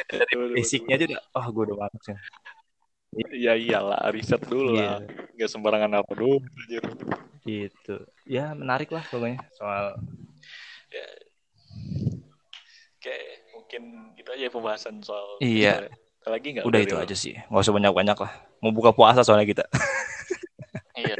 dari 0.08 0.56
basicnya 0.56 0.96
aja 0.96 1.04
udah 1.12 1.20
oh 1.36 1.46
gue 1.52 1.62
udah 1.68 1.76
malas 1.84 2.04
ya. 2.08 2.18
Iya 3.16 3.52
iyalah, 3.56 4.00
riset 4.12 4.40
dulu 4.48 4.76
lah. 4.80 5.04
Iya, 5.04 5.36
Gak 5.36 5.50
sembarangan 5.52 6.00
apa 6.00 6.12
dulu. 6.16 6.40
gitu. 7.44 7.96
Ya 8.24 8.56
menarik 8.56 8.88
lah 8.88 9.04
pokoknya 9.04 9.44
soal 9.52 10.00
Oke, 12.96 13.16
mungkin 13.54 13.82
itu 14.18 14.30
aja 14.34 14.50
pembahasan 14.50 14.98
soal. 14.98 15.38
Iya. 15.38 15.86
Lagi 16.26 16.58
nggak? 16.58 16.66
udah 16.66 16.80
itu 16.82 16.96
aja 16.98 17.14
sih. 17.14 17.38
Nggak 17.46 17.62
usah 17.62 17.74
banyak-banyak 17.74 18.18
lah. 18.18 18.32
Mau 18.58 18.74
buka 18.74 18.90
puasa 18.90 19.22
soalnya 19.22 19.46
kita. 19.46 19.64
Iya. 20.96 21.14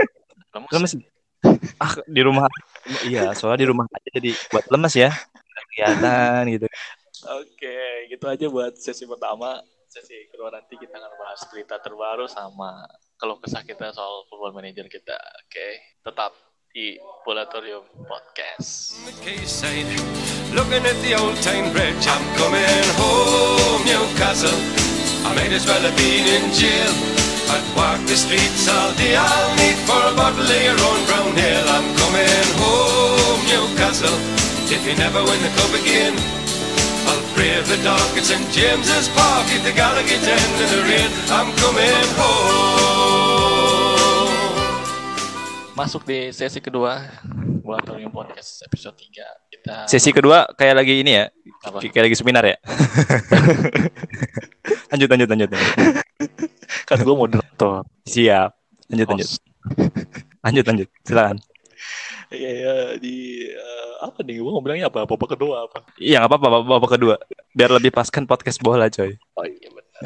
Lemes. 0.56 0.70
Lemes. 0.72 0.92
Ah 1.78 1.92
di 2.08 2.20
rumah. 2.26 2.48
Iya, 3.06 3.36
soalnya 3.38 3.60
di 3.62 3.68
rumah 3.68 3.86
aja 3.92 4.08
jadi 4.18 4.32
buat 4.50 4.66
lemes 4.72 4.94
ya. 4.98 5.12
Kelihatan 5.76 6.42
gitu. 6.58 6.66
Oke, 7.38 8.08
gitu 8.10 8.24
aja 8.26 8.46
buat 8.50 8.74
sesi 8.80 9.04
pertama. 9.04 9.60
Sesi 9.86 10.26
kedua 10.32 10.50
nanti 10.50 10.74
kita 10.80 10.96
akan 10.96 11.12
bahas 11.20 11.40
berita 11.52 11.78
terbaru 11.78 12.26
sama 12.26 12.88
kalau 13.20 13.38
kesah 13.38 13.62
kita 13.62 13.92
soal 13.92 14.24
football 14.26 14.56
manager 14.56 14.88
kita. 14.90 15.16
Oke, 15.44 16.00
tetap 16.02 16.32
di 16.76 17.00
Volatorium 17.24 17.88
Podcast. 18.04 19.00
looking 20.52 20.84
at 20.84 20.98
the 21.00 21.16
old 21.16 21.32
bridge. 21.72 22.04
I'm 22.04 22.20
coming 22.36 22.88
home, 23.00 23.80
Newcastle. 23.88 24.60
I 25.24 25.32
might 25.32 25.56
as 25.56 25.64
well 25.64 25.80
have 25.80 25.96
been 25.96 26.28
in 26.28 26.52
jail. 26.52 26.92
I'd 27.48 27.64
walk 27.72 28.04
the 28.04 28.12
streets 28.12 28.68
all 28.68 28.92
day. 29.00 29.16
I'll 29.16 29.52
need 29.56 29.80
for 29.88 29.96
a 30.04 30.12
bottle 30.12 30.44
of 30.44 30.60
your 30.68 30.76
own 30.76 31.00
brown 31.08 31.32
ale. 31.32 31.64
I'm 31.64 31.88
coming 31.96 32.48
home, 32.60 33.40
Newcastle. 33.48 34.12
If 34.68 34.84
you 34.84 35.00
never 35.00 35.24
win 35.24 35.40
the 35.40 35.52
cup 35.56 35.72
again, 35.80 36.12
I'll 37.08 37.24
brave 37.32 37.64
the 37.72 37.80
dark 37.80 38.12
at 38.20 38.28
St 38.28 38.44
James's 38.52 39.08
Park 39.16 39.48
the 39.64 39.72
End 40.28 40.56
in 40.60 40.68
the 40.76 40.80
rain. 40.84 41.10
I'm 41.32 41.48
coming 41.56 42.04
home. 42.20 43.55
Masuk 45.76 46.08
di 46.08 46.32
sesi 46.32 46.56
kedua 46.56 47.04
Volatorium 47.60 48.08
Podcast 48.08 48.64
episode 48.64 48.96
3. 48.96 49.52
Kita 49.52 49.74
Sesi 49.84 50.08
kedua 50.08 50.48
kayak 50.56 50.80
lagi 50.80 51.04
ini 51.04 51.20
ya. 51.20 51.28
Apa? 51.68 51.84
Kayak 51.84 52.08
lagi 52.08 52.16
seminar 52.16 52.48
ya. 52.48 52.56
lanjut 54.96 55.08
lanjut 55.12 55.28
lanjut. 55.28 55.50
kan 56.88 56.96
gue 56.96 57.12
moderator. 57.12 57.84
Siap. 58.08 58.56
Lanjut 58.88 59.06
lanjut. 59.12 59.28
Lanjut 60.40 60.64
lanjut. 60.64 60.88
Silakan. 61.04 61.36
Iya, 62.32 62.50
iya, 62.56 62.74
di 62.96 63.44
eh, 63.44 63.92
apa 64.00 64.24
nih? 64.24 64.40
Gue 64.40 64.56
bilangnya 64.64 64.88
apa? 64.88 65.04
Babak 65.04 65.36
kedua 65.36 65.68
apa? 65.68 65.84
Iya 66.00 66.24
nggak 66.24 66.40
apa-apa 66.40 66.46
babak, 66.56 66.68
babak 66.72 66.90
kedua. 66.96 67.14
Biar 67.52 67.68
lebih 67.76 67.92
pas 67.92 68.08
kan 68.08 68.24
podcast 68.24 68.64
bola 68.64 68.88
coy. 68.88 69.12
Oh 69.36 69.44
iya 69.44 69.68
benar. 69.68 70.02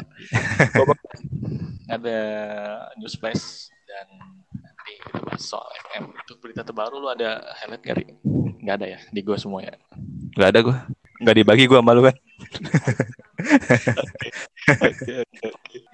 Babak 0.75 0.99
ada 1.87 2.19
news 2.99 3.15
flash 3.15 3.71
dan 3.87 4.07
nanti 4.91 5.07
kita 5.07 5.19
bahas 5.23 5.43
soal 5.43 5.71
FM. 5.87 6.03
Untuk 6.11 6.37
berita 6.43 6.61
terbaru 6.67 6.99
lu 6.99 7.07
ada 7.07 7.39
highlight 7.63 7.83
gak? 7.83 7.95
Ri? 7.95 8.05
Nggak 8.61 8.75
ada 8.75 8.87
ya? 8.91 8.99
Di 9.07 9.21
gue 9.23 9.37
semua 9.39 9.63
ya? 9.63 9.75
Gak 10.35 10.49
ada 10.51 10.59
gue. 10.59 10.77
Gak 11.23 11.35
dibagi 11.37 11.65
gue 11.69 11.79
malu 11.79 12.01
kan. 12.03 12.15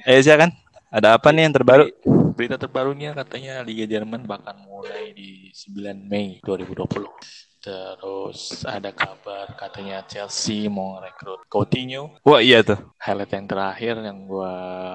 Eh 0.09 0.19
silakan. 0.25 0.49
Ada 0.89 1.19
apa 1.19 1.29
nih 1.35 1.45
yang 1.45 1.53
terbaru? 1.53 1.85
Berita 2.33 2.55
terbarunya 2.57 3.13
katanya 3.13 3.61
Liga 3.61 3.85
Jerman 3.85 4.23
bakal 4.25 4.55
mulai 4.65 5.13
di 5.13 5.51
9 5.53 6.09
Mei 6.09 6.39
2020. 6.41 7.05
Terus 7.59 8.63
ada 8.63 8.95
kabar 8.95 9.51
katanya 9.59 9.99
Chelsea 10.07 10.71
mau 10.71 11.03
rekrut 11.03 11.43
Coutinho. 11.51 12.15
Wah 12.23 12.39
iya 12.39 12.63
tuh. 12.63 12.79
Highlight 13.03 13.35
yang 13.35 13.45
terakhir 13.51 13.99
yang 13.99 14.23
gua 14.31 14.53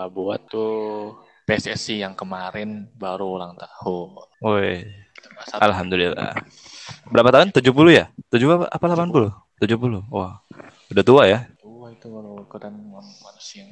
buat 0.09 0.49
tuh 0.49 1.21
PSSI 1.53 2.01
yang 2.01 2.17
kemarin 2.17 2.89
baru 2.97 3.37
ulang 3.37 3.53
tahun. 3.61 4.09
Woi. 4.41 4.89
Alhamdulillah. 5.53 6.33
Berapa 7.13 7.29
tahun? 7.29 7.53
70 7.53 7.93
ya? 7.93 8.09
70 8.33 8.57
apa, 8.57 8.67
apa 8.73 8.85
80? 8.89 9.29
70. 9.61 10.09
Wah. 10.09 10.41
Udah 10.89 11.05
tua 11.05 11.23
ya? 11.29 11.45
tua 11.61 11.93
itu 11.93 12.09
kalau 12.09 12.41
ukuran 12.41 12.75
man- 12.89 13.19
manusia. 13.21 13.67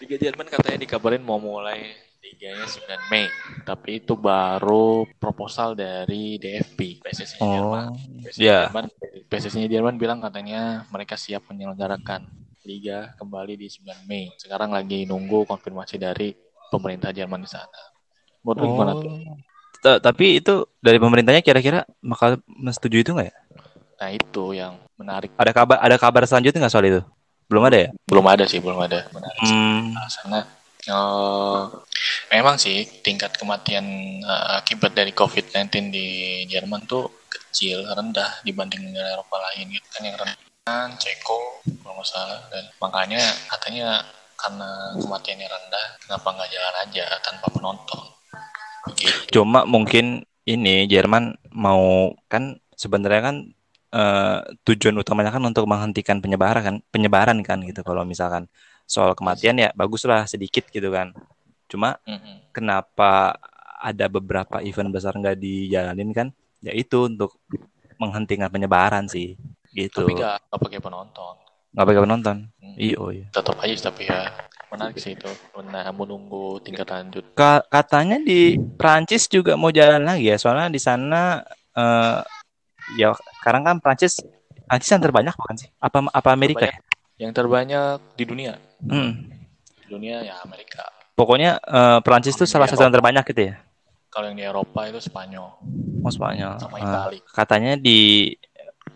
Liga 0.00 0.16
Jerman 0.16 0.46
katanya 0.48 0.78
dikabarin 0.80 1.22
mau 1.22 1.36
mulai 1.36 1.92
liganya 2.24 2.64
9 2.64 3.10
Mei. 3.12 3.26
Tapi 3.68 4.00
itu 4.00 4.14
baru 4.16 5.04
proposal 5.20 5.76
dari 5.76 6.40
DFB, 6.40 7.04
PSSI 7.04 7.38
Jerman. 7.42 7.90
PSSI 8.24 8.40
ya. 8.40 8.70
Jerman, 8.70 8.86
PSSI 9.28 9.66
Jerman 9.68 9.96
bilang 10.00 10.18
katanya 10.24 10.88
mereka 10.88 11.20
siap 11.20 11.44
menyelenggarakan 11.52 12.26
liga 12.64 13.12
kembali 13.20 13.60
di 13.60 13.68
9 13.68 14.08
Mei. 14.08 14.32
Sekarang 14.40 14.72
lagi 14.72 15.04
nunggu 15.04 15.44
konfirmasi 15.44 16.00
dari 16.00 16.32
pemerintah 16.72 17.10
Jerman 17.10 17.42
di 17.42 17.50
sana. 17.50 17.80
Menurut 18.44 18.58
lu 18.60 18.66
gimana 18.76 18.92
tuh? 18.96 19.12
Tapi 20.00 20.40
itu 20.40 20.64
dari 20.80 20.96
pemerintahnya 20.96 21.44
kira-kira 21.44 21.84
bakal 22.00 22.40
menyetujui 22.48 23.04
itu 23.04 23.12
nggak 23.12 23.28
ya? 23.28 23.36
Nah 24.00 24.08
itu 24.12 24.44
yang 24.56 24.74
menarik. 24.96 25.32
Ada 25.36 25.52
kabar 25.52 25.76
ada 25.80 25.96
kabar 25.96 26.22
selanjutnya 26.24 26.64
nggak 26.64 26.72
soal 26.72 26.88
itu? 26.88 27.00
Belum 27.48 27.64
ada 27.68 27.76
ya? 27.76 27.90
Belum 28.08 28.24
ada 28.24 28.44
sih, 28.48 28.60
belum 28.60 28.80
ada. 28.80 29.04
Menarik 29.12 29.40
sih. 29.44 29.52
Hmm. 29.52 29.92
Karena 29.92 30.40
eh, 30.88 31.60
memang 32.32 32.56
sih 32.56 32.84
tingkat 33.04 33.36
kematian 33.36 33.84
eh, 34.24 34.48
akibat 34.60 34.96
dari 34.96 35.12
COVID-19 35.12 35.92
di 35.92 36.06
Jerman 36.48 36.88
tuh 36.88 37.24
kecil, 37.28 37.84
rendah 37.84 38.40
dibanding 38.44 38.92
negara 38.92 39.20
Eropa 39.20 39.36
lain 39.52 39.72
gitu 39.72 39.88
kan 39.92 40.02
yang 40.04 40.16
rendah 40.16 40.96
Ceko 40.96 41.60
kalau 41.84 42.00
nggak 42.00 42.08
salah 42.08 42.40
dan 42.48 42.64
makanya 42.80 43.20
katanya 43.52 44.00
karena 44.44 44.92
kematiannya 45.00 45.48
rendah 45.48 45.86
kenapa 46.04 46.28
nggak 46.36 46.50
jalan 46.52 46.74
aja 46.84 47.04
tanpa 47.24 47.46
penonton 47.48 48.00
gitu. 49.00 49.40
Cuma 49.40 49.64
mungkin 49.64 50.28
ini 50.44 50.84
Jerman 50.84 51.40
mau 51.56 52.12
kan 52.28 52.60
sebenarnya 52.76 53.22
kan 53.24 53.36
eh, 53.96 54.38
tujuan 54.68 55.00
utamanya 55.00 55.32
kan 55.32 55.40
untuk 55.40 55.64
menghentikan 55.64 56.20
penyebaran 56.20 56.60
kan, 56.60 56.76
penyebaran 56.92 57.40
kan 57.40 57.64
gitu. 57.64 57.80
Kalau 57.80 58.04
misalkan 58.04 58.44
soal 58.84 59.16
kematian 59.16 59.56
ya 59.56 59.72
baguslah 59.72 60.28
sedikit 60.28 60.68
gitu 60.68 60.92
kan. 60.92 61.16
Cuma 61.72 61.96
Mm-mm. 62.04 62.52
kenapa 62.52 63.40
ada 63.80 64.06
beberapa 64.12 64.60
event 64.60 64.92
besar 64.92 65.16
nggak 65.16 65.40
dijalanin 65.40 66.12
kan? 66.12 66.28
Ya 66.60 66.76
itu 66.76 67.08
untuk 67.08 67.40
menghentikan 67.96 68.52
penyebaran 68.52 69.08
sih, 69.08 69.36
gitu. 69.72 70.04
Tapi 70.04 70.20
gak, 70.20 70.36
gak 70.50 70.60
pakai 70.60 70.80
penonton. 70.80 71.43
Nggak 71.74 71.84
pakai 71.84 72.02
penonton. 72.02 72.36
Hmm. 72.54 72.74
Iya, 72.76 72.94
oh 72.96 73.10
iya. 73.10 73.26
Tetap 73.28 73.56
aja 73.58 73.74
tapi 73.84 74.02
ya 74.06 74.20
menarik 74.70 74.96
sih 74.96 75.12
itu. 75.12 75.30
Nah, 75.60 75.86
menunggu 75.90 76.58
tingkat 76.58 76.86
lanjut. 76.86 77.24
Ka- 77.34 77.66
katanya 77.66 78.18
di 78.18 78.54
Prancis 78.74 79.26
juga 79.26 79.54
mau 79.54 79.70
jalan 79.70 80.02
lagi 80.02 80.30
ya, 80.30 80.38
soalnya 80.38 80.70
di 80.70 80.78
sana 80.78 81.42
eh 81.74 82.18
ya 82.94 83.10
sekarang 83.42 83.62
kan 83.64 83.76
Prancis 83.78 84.22
Prancis 84.64 84.90
yang 84.90 85.02
terbanyak 85.02 85.34
bukan 85.34 85.56
sih? 85.58 85.68
Apa 85.76 86.06
apa 86.08 86.28
Amerika 86.30 86.64
ya? 86.64 86.76
Yang 87.18 87.32
terbanyak 87.36 87.98
di 88.14 88.24
dunia. 88.24 88.54
Hmm. 88.80 89.30
Di 89.74 89.86
dunia 89.86 90.22
ya 90.22 90.38
Amerika. 90.40 90.86
Pokoknya 91.14 91.58
eh, 91.58 91.98
Prancis 92.02 92.34
tuh 92.34 92.46
salah 92.46 92.66
satu 92.66 92.82
yang 92.82 92.94
terbanyak 92.94 93.22
gitu 93.30 93.50
ya. 93.50 93.54
Kalau 94.10 94.30
yang 94.30 94.38
di 94.38 94.46
Eropa 94.46 94.86
itu 94.86 95.02
Spanyol 95.02 95.58
Oh, 96.04 96.12
Spanyol. 96.12 96.54
sama 96.58 96.78
Eh, 96.78 96.86
Itali. 96.86 97.18
katanya 97.26 97.74
di 97.74 98.30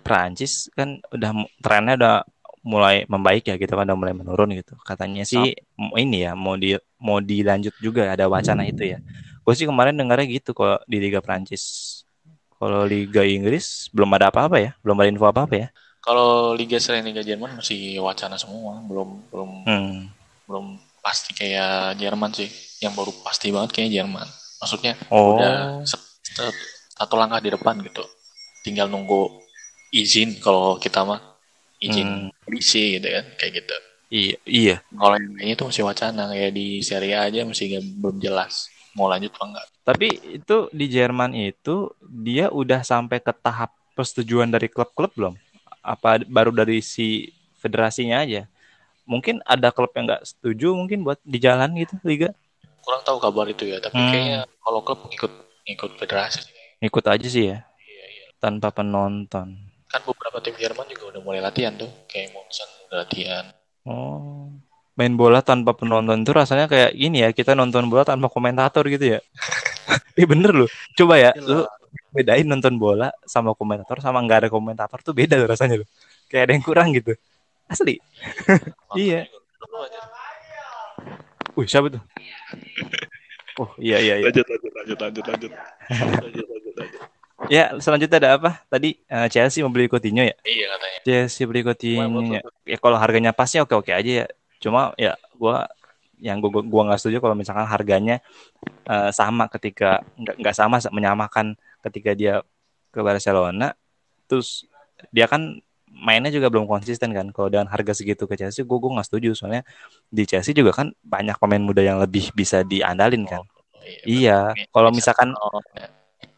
Prancis 0.02 0.70
kan 0.72 1.00
udah 1.10 1.30
trennya 1.58 1.94
udah 1.98 2.14
mulai 2.62 3.04
membaik 3.06 3.46
ya 3.48 3.54
gitu 3.56 3.72
kan 3.74 3.86
udah 3.86 3.98
mulai 3.98 4.14
menurun 4.16 4.50
gitu. 4.54 4.74
Katanya 4.82 5.22
sih 5.26 5.54
m- 5.76 5.94
ini 5.96 6.26
ya 6.26 6.32
mau 6.38 6.54
di 6.58 6.74
mau 6.98 7.18
dilanjut 7.22 7.74
juga 7.78 8.10
ada 8.12 8.26
wacana 8.26 8.66
itu 8.66 8.94
ya. 8.94 8.98
Gue 9.44 9.54
sih 9.56 9.64
kemarin 9.64 9.96
dengarnya 9.96 10.28
gitu 10.28 10.52
kalau 10.52 10.76
di 10.84 10.98
Liga 11.00 11.18
Prancis. 11.24 11.64
Kalau 12.58 12.82
Liga 12.82 13.22
Inggris 13.22 13.86
belum 13.94 14.10
ada 14.18 14.34
apa-apa 14.34 14.58
ya, 14.58 14.70
belum 14.82 14.98
ada 14.98 15.08
info 15.08 15.30
apa-apa 15.30 15.54
ya. 15.54 15.68
Kalau 16.02 16.54
Liga 16.58 16.78
selain 16.82 17.06
Liga 17.06 17.22
Jerman 17.22 17.54
masih 17.58 18.02
wacana 18.02 18.34
semua, 18.34 18.82
belum 18.82 19.30
belum 19.30 19.50
Hmm. 19.66 20.10
belum 20.50 20.66
pasti 21.04 21.34
kayak 21.34 21.94
Jerman 22.02 22.34
sih. 22.34 22.50
Yang 22.82 22.92
baru 22.98 23.12
pasti 23.22 23.50
banget 23.54 23.70
kayak 23.74 23.90
Jerman. 23.94 24.26
Maksudnya 24.58 24.94
Oh. 25.10 25.38
udah 25.38 25.82
satu 26.98 27.14
langkah 27.14 27.38
di 27.38 27.50
depan 27.54 27.78
gitu. 27.82 28.02
Tinggal 28.66 28.90
nunggu 28.90 29.38
izin 29.94 30.36
kalau 30.42 30.76
kita 30.82 31.06
mah 31.06 31.27
izin 31.78 32.30
isi 32.54 32.98
gitu 32.98 33.08
kan 33.08 33.24
kayak 33.38 33.52
gitu. 33.62 33.76
Iya, 34.08 34.36
iya. 34.48 34.76
Kalau 34.88 35.16
yang 35.20 35.34
lainnya 35.36 35.54
itu 35.54 35.64
masih 35.68 35.84
wacana 35.84 36.22
kayak 36.32 36.50
di 36.56 36.80
Serie 36.80 37.12
A 37.12 37.28
aja 37.28 37.44
masih 37.44 37.64
nggak- 37.76 37.88
belum 38.00 38.16
jelas 38.24 38.72
mau 38.96 39.06
lanjut 39.06 39.30
apa 39.36 39.44
enggak. 39.46 39.66
Tapi 39.84 40.08
itu 40.40 40.56
di 40.72 40.86
Jerman 40.88 41.32
itu 41.36 41.92
dia 42.02 42.48
udah 42.48 42.80
sampai 42.82 43.20
ke 43.20 43.32
tahap 43.32 43.70
persetujuan 43.92 44.48
dari 44.48 44.68
klub-klub 44.68 45.12
belum? 45.12 45.34
Apa 45.84 46.20
baru 46.24 46.52
dari 46.52 46.80
si 46.80 47.32
federasinya 47.60 48.24
aja? 48.24 48.48
Mungkin 49.08 49.40
ada 49.44 49.72
klub 49.72 49.92
yang 49.96 50.08
nggak 50.08 50.24
setuju 50.24 50.76
mungkin 50.76 51.04
buat 51.04 51.20
di 51.24 51.38
jalan 51.40 51.72
gitu 51.80 51.96
liga. 52.04 52.32
Kurang 52.84 53.04
tahu 53.04 53.18
kabar 53.20 53.46
itu 53.48 53.68
ya, 53.68 53.80
tapi 53.80 53.96
Hmm. 53.96 54.08
kayaknya 54.12 54.38
kalau 54.64 54.80
klub 54.84 55.00
ikut 55.12 55.32
ikut 55.68 55.90
federasi. 56.00 56.40
Ikut 56.80 57.04
aja 57.04 57.28
sih 57.28 57.44
ya, 57.52 57.64
Iya, 57.84 58.04
iya. 58.08 58.24
tanpa 58.40 58.72
penonton. 58.72 59.67
Kan 59.88 60.00
beberapa 60.04 60.38
tim 60.44 60.54
Jerman 60.56 60.84
juga 60.92 61.16
udah 61.16 61.20
mulai 61.24 61.40
latihan 61.40 61.72
tuh, 61.72 61.88
kayak 62.04 62.36
Munchen 62.36 62.68
udah 62.88 62.96
latihan. 63.04 63.44
Oh. 63.88 64.52
Main 64.98 65.14
bola 65.14 65.40
tanpa 65.40 65.72
penonton 65.72 66.20
itu 66.20 66.32
rasanya 66.34 66.68
kayak 66.68 66.92
gini 66.92 67.24
ya, 67.24 67.30
kita 67.32 67.56
nonton 67.56 67.88
bola 67.88 68.04
tanpa 68.04 68.28
komentator 68.28 68.84
gitu 68.88 69.18
ya. 69.18 69.20
Iya 70.18 70.26
bener 70.28 70.52
loh. 70.52 70.70
Coba 70.98 71.16
ya, 71.16 71.30
lu 71.38 71.64
bedain 72.12 72.44
nonton 72.44 72.76
bola 72.76 73.08
sama 73.24 73.56
komentator 73.56 74.02
sama 74.04 74.20
nggak 74.20 74.44
ada 74.44 74.48
komentator 74.52 75.00
tuh 75.00 75.16
beda 75.16 75.40
loh 75.40 75.48
rasanya 75.48 75.80
loh. 75.80 75.88
Kayak 76.28 76.42
ada 76.44 76.52
yang 76.58 76.64
kurang 76.66 76.88
gitu. 76.92 77.16
Asli. 77.70 77.96
Iya. 78.98 79.28
Wih, 81.56 81.66
siapa 81.68 81.88
tuh? 81.92 82.02
Oh, 83.58 83.70
iya 83.82 83.98
iya 83.98 84.14
iya. 84.22 84.26
Lanjut, 84.30 84.46
lanjut, 84.46 84.72
lanjut, 84.74 84.98
lanjut, 84.98 85.24
lanjut. 85.26 85.50
lanjut, 85.90 86.46
lanjut, 86.46 86.74
lanjut. 86.78 87.17
Ya, 87.54 87.70
selanjutnya 87.78 88.18
ada 88.18 88.30
apa? 88.34 88.50
Tadi 88.66 88.98
eh, 88.98 89.28
Chelsea 89.30 89.62
mau 89.62 89.70
beli 89.70 89.86
Coutinho 89.86 90.26
ya? 90.26 90.34
Iya 90.42 90.66
katanya. 90.74 90.98
Chelsea 91.06 91.46
beli 91.46 91.62
Coutinho 91.62 92.18
Wah, 92.18 92.34
ya. 92.34 92.42
Ya 92.66 92.78
kalau 92.82 92.98
harganya 92.98 93.30
pas 93.30 93.46
ya 93.46 93.62
oke-oke 93.62 93.94
aja 93.94 94.10
ya. 94.24 94.26
Cuma 94.58 94.90
ya 94.98 95.14
gua 95.38 95.70
yang 96.18 96.42
gua 96.42 96.66
gua 96.66 96.82
nggak 96.90 96.98
setuju 96.98 97.22
kalau 97.22 97.38
misalkan 97.38 97.62
harganya 97.62 98.18
eh, 98.90 99.10
sama 99.14 99.46
ketika 99.46 100.02
nggak 100.18 100.54
sama 100.54 100.82
menyamakan 100.90 101.54
ketika 101.86 102.10
dia 102.18 102.42
ke 102.90 102.98
Barcelona 102.98 103.78
terus 104.26 104.66
dia 105.14 105.30
kan 105.30 105.62
mainnya 105.88 106.34
juga 106.34 106.50
belum 106.50 106.66
konsisten 106.66 107.14
kan 107.14 107.30
kalau 107.30 107.48
dengan 107.48 107.70
harga 107.70 107.94
segitu 107.94 108.26
ke 108.26 108.34
Chelsea 108.34 108.66
gue 108.66 108.78
gue 108.82 108.90
nggak 108.92 109.08
setuju 109.08 109.30
soalnya 109.38 109.62
di 110.10 110.26
Chelsea 110.26 110.52
juga 110.52 110.74
kan 110.74 110.90
banyak 111.06 111.38
pemain 111.38 111.62
muda 111.62 111.80
yang 111.86 112.02
lebih 112.02 112.34
bisa 112.34 112.66
diandalin 112.66 113.24
kan 113.24 113.46
iya 114.04 114.52
kalau 114.74 114.90
misalkan 114.90 115.32
Oh. 115.38 115.62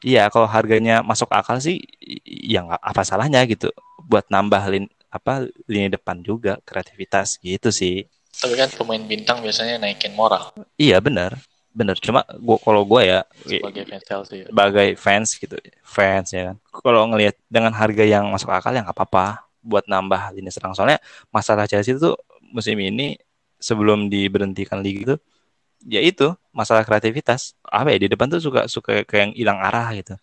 Iya, 0.01 0.33
kalau 0.33 0.49
harganya 0.49 1.05
masuk 1.05 1.29
akal 1.29 1.61
sih, 1.61 1.85
ya 2.25 2.65
nggak 2.65 2.81
apa 2.81 3.03
salahnya 3.05 3.45
gitu. 3.45 3.69
Buat 4.09 4.33
nambah 4.33 4.63
lin, 4.73 4.85
apa 5.13 5.45
lini 5.69 5.93
depan 5.93 6.25
juga 6.25 6.57
kreativitas 6.65 7.37
gitu 7.45 7.69
sih. 7.69 8.09
Tapi 8.31 8.57
kan 8.57 8.73
pemain 8.73 9.03
bintang 9.05 9.45
biasanya 9.45 9.77
naikin 9.77 10.17
moral 10.17 10.55
Iya 10.81 11.03
benar, 11.03 11.37
benar. 11.77 12.01
Cuma 12.01 12.25
gua 12.41 12.57
kalau 12.63 12.87
gua 12.89 13.05
ya 13.05 13.21
sebagai 13.45 13.85
fans 13.85 14.05
Chelsea. 14.09 14.37
ya. 14.41 14.47
sebagai 14.49 14.89
fans 14.97 15.29
gitu, 15.37 15.57
fans 15.85 16.29
ya 16.33 16.43
kan. 16.53 16.57
Kalau 16.73 17.03
ngelihat 17.13 17.37
dengan 17.53 17.77
harga 17.77 18.05
yang 18.07 18.25
masuk 18.33 18.49
akal 18.49 18.73
ya 18.73 18.81
nggak 18.81 18.97
apa-apa 18.97 19.45
buat 19.61 19.85
nambah 19.85 20.33
lini 20.33 20.49
serang. 20.49 20.73
Soalnya 20.73 20.97
masalah 21.29 21.69
Chelsea 21.69 21.93
itu 21.93 22.17
musim 22.41 22.81
ini 22.81 23.21
sebelum 23.61 24.09
diberhentikan 24.09 24.81
liga 24.81 25.13
itu 25.13 25.17
ya 25.85 26.01
itu 26.05 26.33
masalah 26.53 26.85
kreativitas. 26.85 27.57
Apa 27.65 27.95
ya 27.95 27.99
di 28.01 28.09
depan 28.11 28.29
tuh 28.29 28.41
suka 28.43 28.69
suka 28.69 29.05
kayak 29.05 29.21
yang 29.31 29.33
hilang 29.37 29.59
arah 29.61 29.89
gitu. 29.97 30.15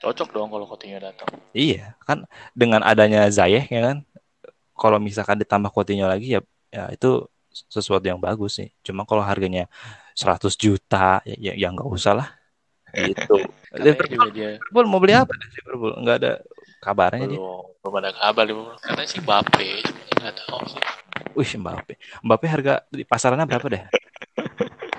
Cocok 0.00 0.28
dong 0.32 0.48
kalau 0.48 0.64
Coutinho 0.64 0.96
datang. 0.96 1.28
Iya, 1.52 1.92
kan 2.08 2.24
dengan 2.56 2.80
adanya 2.80 3.28
Zayeh 3.28 3.68
ya 3.68 3.80
kan, 3.92 3.96
kalau 4.72 4.96
misalkan 4.96 5.36
ditambah 5.36 5.68
Coutinho 5.68 6.08
lagi 6.08 6.40
ya, 6.40 6.40
ya 6.72 6.88
itu 6.88 7.28
sesuatu 7.52 8.04
yang 8.08 8.16
bagus 8.16 8.56
sih. 8.56 8.72
Cuma 8.80 9.04
kalau 9.04 9.20
harganya 9.20 9.68
100 10.16 10.56
juta 10.56 11.20
ya, 11.28 11.36
ya, 11.36 11.52
ya 11.52 11.68
nggak 11.68 11.88
usah 11.88 12.16
lah. 12.16 12.28
Gitu. 12.96 13.44
Liverpool, 13.84 14.32
dia 14.32 14.56
Liverpool 14.56 14.88
mau 14.88 14.98
beli 14.98 15.14
apa? 15.14 15.36
Liverpool 15.36 15.92
nggak 16.00 16.16
ada 16.16 16.32
kabarnya 16.80 17.26
dia. 17.28 17.40
belum 17.80 17.94
ada 18.00 18.10
kabar 18.16 18.44
Liverpool. 18.48 18.76
Katanya 18.80 19.08
sih 19.08 19.20
Mbappe, 19.20 19.68
nggak 20.16 20.34
tahu 20.48 20.64
sih. 20.64 20.82
Wih, 21.36 21.52
Mbappe. 21.60 21.94
Mbappe 22.24 22.46
harga 22.48 22.74
di 22.88 23.04
pasarannya 23.04 23.44
berapa 23.44 23.66
deh? 23.68 23.84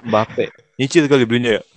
Mbappe. 0.01 0.49
Nyicil 0.81 1.05
kali 1.05 1.23
belinya 1.29 1.61
ya. 1.61 1.63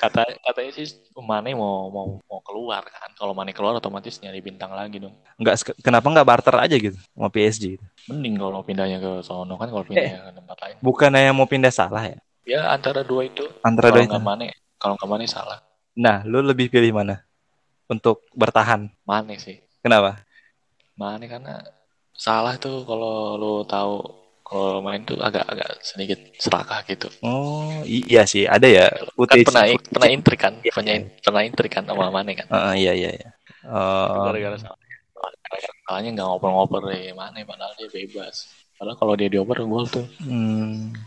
Kata 0.00 0.24
katanya 0.24 0.72
sih 0.76 0.86
Mane 1.20 1.52
mau 1.52 1.92
mau 1.92 2.18
mau 2.24 2.40
keluar 2.42 2.82
kan. 2.84 3.12
Kalau 3.14 3.36
Mane 3.36 3.52
keluar 3.52 3.76
otomatis 3.76 4.18
nyari 4.24 4.40
bintang 4.40 4.72
lagi 4.72 4.98
dong. 4.98 5.14
Nggak, 5.36 5.56
sek- 5.60 5.78
kenapa 5.84 6.08
nggak 6.08 6.26
barter 6.26 6.56
aja 6.56 6.76
gitu 6.76 6.96
sama 7.14 7.28
PSG? 7.28 7.76
gitu? 7.76 7.84
Mending 8.08 8.40
kalau 8.40 8.60
pindahnya 8.64 8.98
ke 8.98 9.20
sono 9.22 9.54
kan 9.60 9.68
kalau 9.68 9.84
pindahnya 9.84 10.32
ke 10.32 10.32
tempat 10.40 10.56
lain. 10.64 10.76
Bukannya 10.80 11.20
yang 11.30 11.36
mau 11.36 11.46
pindah 11.46 11.70
salah 11.72 12.02
ya? 12.02 12.18
Ya 12.48 12.60
antara 12.72 13.04
dua 13.04 13.28
itu. 13.28 13.44
Antara 13.60 13.92
kalau 13.92 13.96
dua 14.00 14.04
itu. 14.04 14.12
nggak 14.16 14.24
Mane, 14.24 14.46
kalau 14.80 14.94
nggak 14.96 15.10
Mane 15.10 15.26
salah. 15.28 15.58
Nah, 15.94 16.24
lu 16.24 16.40
lebih 16.40 16.72
pilih 16.72 16.96
mana? 16.96 17.20
Untuk 17.86 18.24
bertahan. 18.32 18.88
Mane 19.04 19.36
sih. 19.36 19.60
Kenapa? 19.84 20.24
Mane 20.96 21.28
karena 21.28 21.60
salah 22.16 22.56
tuh 22.56 22.84
kalau 22.88 23.36
lu 23.36 23.54
tahu 23.68 23.94
kalau 24.50 24.82
main 24.82 25.06
tuh 25.06 25.14
agak-agak 25.22 25.78
sedikit 25.80 26.18
serakah 26.42 26.82
gitu. 26.84 27.06
Oh 27.22 27.86
iya 27.86 28.26
sih 28.26 28.50
ada 28.50 28.66
ya 28.66 28.90
Kan 28.90 29.06
footage. 29.14 29.46
pernah 29.46 29.64
pernah 29.78 30.08
intrik 30.10 30.40
kan, 30.42 30.54
Iya, 30.58 30.72
pernah 30.74 30.94
pernah 31.22 31.42
intrik 31.46 31.70
kan 31.70 31.84
sama 31.86 32.10
Mane 32.10 32.34
kan. 32.34 32.46
Heeh, 32.50 32.74
iya 32.82 32.92
iya 32.98 33.10
iya. 33.14 33.30
Oh, 33.64 34.26
Gara-gara 34.26 34.58
salah. 34.58 34.78
Gara-gara 35.46 35.78
salahnya 35.86 36.10
nggak 36.18 36.26
ngoper-ngoper 36.26 36.82
deh 36.90 37.14
Mane 37.14 37.40
padahal 37.46 37.72
dia 37.78 37.86
bebas. 37.88 38.50
Padahal 38.74 38.96
kalau 38.98 39.14
dia 39.14 39.28
dioper 39.30 39.62
gol 39.62 39.86
tuh. 39.86 40.02
hmm. 40.18 40.98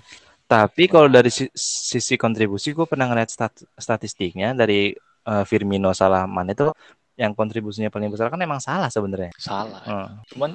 Tapi 0.48 0.86
kalau 0.86 1.10
dari 1.10 1.28
si- 1.28 1.50
sisi 1.58 2.14
kontribusi 2.16 2.72
gue 2.72 2.86
pernah 2.86 3.10
ngeliat 3.10 3.28
stat- 3.28 3.66
statistiknya 3.76 4.56
dari 4.56 4.96
eh, 5.24 5.44
Firmino 5.44 5.92
Salah 5.92 6.24
Mane 6.24 6.56
itu 6.56 6.72
yang 7.14 7.34
kontribusinya 7.34 7.90
paling 7.90 8.10
besar 8.10 8.30
kan 8.30 8.40
emang 8.40 8.58
salah 8.58 8.90
sebenarnya. 8.90 9.34
Salah. 9.38 9.82
Heeh. 9.84 10.08
Cuman 10.34 10.52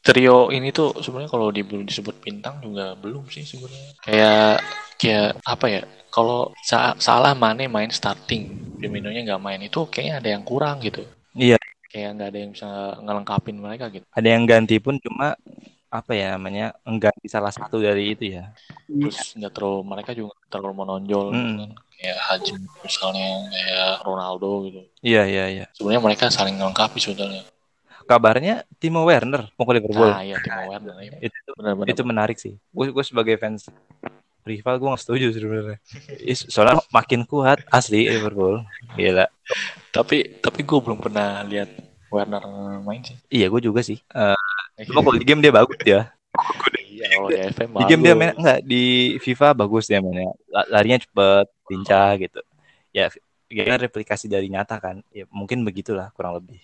trio 0.00 0.48
ini 0.48 0.68
tuh 0.70 0.96
sebenarnya 0.98 1.30
kalau 1.30 1.48
di, 1.52 1.62
disebut 1.62 2.16
bintang 2.20 2.58
juga 2.60 2.96
belum 2.96 3.28
sih 3.28 3.44
sebenarnya. 3.44 3.92
Kayak 4.00 4.64
kayak 4.96 5.28
apa 5.44 5.66
ya? 5.68 5.82
Kalau 6.10 6.50
sa- 6.66 6.98
salah 6.98 7.38
Mane 7.38 7.70
main 7.70 7.88
starting, 7.88 8.74
Firmino-nya 8.80 9.22
nggak 9.22 9.42
main 9.42 9.60
itu 9.62 9.86
kayaknya 9.86 10.14
ada 10.18 10.28
yang 10.34 10.42
kurang 10.42 10.82
gitu. 10.82 11.06
Iya. 11.36 11.56
Kayak 11.86 12.10
nggak 12.18 12.28
ada 12.34 12.38
yang 12.38 12.50
bisa 12.54 12.68
ngelengkapin 12.98 13.56
mereka 13.58 13.84
gitu. 13.90 14.06
Ada 14.10 14.28
yang 14.28 14.44
ganti 14.46 14.76
pun 14.82 14.98
cuma 14.98 15.36
apa 15.90 16.14
ya 16.14 16.38
namanya 16.38 16.70
engganti 16.86 17.26
salah 17.26 17.50
satu 17.50 17.82
dari 17.82 18.14
itu 18.14 18.38
ya. 18.38 18.54
terus 18.86 19.34
nggak 19.34 19.50
terlalu 19.54 19.80
mereka 19.86 20.10
juga 20.14 20.34
terlalu 20.46 20.74
menonjol 20.86 21.34
gitu 21.34 21.50
Mm. 21.50 21.58
kan 21.58 21.70
kayak 21.98 22.18
Haji 22.22 22.52
misalnya 22.82 23.28
kayak 23.50 23.90
Ronaldo 24.06 24.50
gitu 24.70 24.80
Iya 25.02 25.22
iya 25.26 25.44
iya. 25.50 25.64
sebenarnya 25.74 26.02
mereka 26.02 26.24
saling 26.30 26.54
melengkapi 26.58 26.98
sebetulnya 26.98 27.42
Kabarnya 28.10 28.66
Timo 28.82 29.06
Werner 29.06 29.54
mau 29.54 29.62
ke 29.62 29.78
Liverpool. 29.78 30.10
nah 30.10 30.26
iya 30.26 30.42
Timo 30.42 30.66
Werner 30.66 30.98
iya. 30.98 31.14
itu 31.22 31.38
benar-benar 31.54 31.90
itu 31.94 32.02
menarik 32.02 32.36
sih. 32.42 32.58
Gue 32.74 32.90
gue 32.90 33.04
sebagai 33.06 33.38
fans 33.38 33.70
rival 34.42 34.82
gue 34.82 34.88
gak 34.90 35.02
setuju 35.06 35.26
sebenarnya. 35.30 35.78
Soalnya 36.50 36.82
makin 36.90 37.22
kuat 37.22 37.62
asli 37.70 38.10
Liverpool. 38.10 38.66
Gila. 38.98 39.30
tapi 39.94 40.42
tapi 40.42 40.66
gue 40.66 40.78
belum 40.82 40.98
pernah 40.98 41.46
lihat 41.46 41.70
Werner 42.10 42.42
main 42.82 43.02
sih 43.06 43.14
Iya 43.30 43.46
gue 43.46 43.60
juga 43.62 43.86
sih. 43.86 44.02
Eh, 44.10 44.84
cuma 44.90 45.06
kalau 45.06 45.14
di 45.14 45.26
game 45.26 45.38
dia 45.38 45.54
bagus 45.54 45.78
ya. 45.86 46.10
iya 46.90 47.06
kalau 47.14 47.28
di 47.30 47.38
FM 47.46 47.68
Di 47.78 47.84
game 47.86 48.02
dia 48.02 48.14
main 48.18 48.34
enggak 48.34 48.60
di 48.66 48.82
FIFA 49.22 49.54
bagus 49.54 49.86
dia 49.86 50.02
mainnya. 50.02 50.34
La- 50.50 50.66
Larinya 50.66 50.98
cepet, 50.98 51.46
lincah 51.70 52.10
gitu. 52.18 52.40
Ya 52.90 53.06
ya 53.46 53.62
kan 53.66 53.78
replikasi 53.78 54.26
dari 54.26 54.50
nyata 54.50 54.82
kan. 54.82 54.98
Ya 55.14 55.30
mungkin 55.30 55.62
begitulah 55.62 56.10
kurang 56.18 56.34
lebih. 56.42 56.58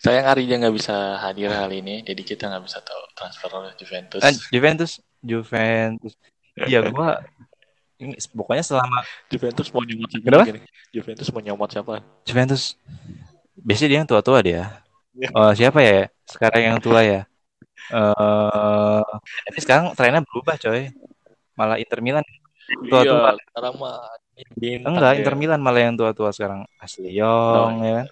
Sayang 0.00 0.26
Arija 0.32 0.56
nggak 0.56 0.74
bisa 0.74 1.20
hadir 1.20 1.52
kali 1.52 1.84
ini 1.84 2.00
jadi 2.00 2.22
kita 2.24 2.48
nggak 2.48 2.64
bisa 2.64 2.80
tahu 2.80 3.02
transfer 3.12 3.50
oleh 3.52 3.72
Juventus 3.76 4.22
Eh, 4.24 4.34
Juventus, 4.48 4.90
Juventus. 5.20 6.12
Iya 6.56 6.88
gua 6.88 7.20
ini 8.00 8.16
pokoknya 8.32 8.64
selama 8.64 9.04
Juventus 9.28 9.68
mau 9.70 9.84
nyomot 9.84 10.08
siapa 10.08 10.24
Kenapa? 10.24 10.44
Juventus 10.88 11.28
mau 11.28 11.40
nyomot 11.44 11.68
siapa 11.68 11.94
Juventus 12.24 12.62
biasanya 13.60 13.88
dia 13.92 13.98
yang 14.00 14.08
tua-tua 14.08 14.38
dia. 14.40 14.62
Iya. 15.12 15.28
Oh, 15.36 15.52
siapa 15.52 15.78
ya? 15.84 16.08
Sekarang 16.24 16.62
yang 16.64 16.78
tua 16.80 17.00
ya. 17.04 17.20
Eh 17.92 19.02
ini 19.52 19.58
sekarang 19.60 19.92
trennya 19.92 20.24
berubah, 20.24 20.56
coy. 20.56 20.88
Malah 21.58 21.76
Inter 21.76 22.00
Milan. 22.00 22.24
Tua-tua. 22.88 23.36
iya 23.36 23.42
sekarang 23.52 23.74
mah 23.76 24.00
bintang 24.56 24.96
Enggak, 24.96 25.12
dia. 25.12 25.18
Inter 25.20 25.34
Milan 25.36 25.60
malah 25.60 25.82
yang 25.84 25.94
tua-tua 25.98 26.32
sekarang. 26.32 26.64
Asli 26.80 27.12
Young 27.12 27.84
ya 27.84 27.92
kan. 28.00 28.06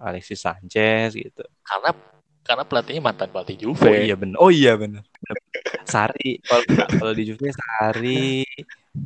Alexis 0.00 0.40
Sanchez 0.40 1.12
gitu. 1.12 1.44
karena 1.62 1.92
karena 2.40 2.64
pelatihnya 2.64 3.02
mantan 3.04 3.28
pelatih 3.28 3.54
Oh 3.54 3.62
Juve 3.76 3.88
iya 4.00 4.16
bener. 4.16 4.36
Oh 4.40 4.50
iya 4.50 4.72
bener. 4.74 5.04
Sari 5.84 6.40
kalau 6.42 6.64
kalau 6.88 7.12
di 7.12 7.24
Juve 7.28 7.52
Sari 7.52 8.42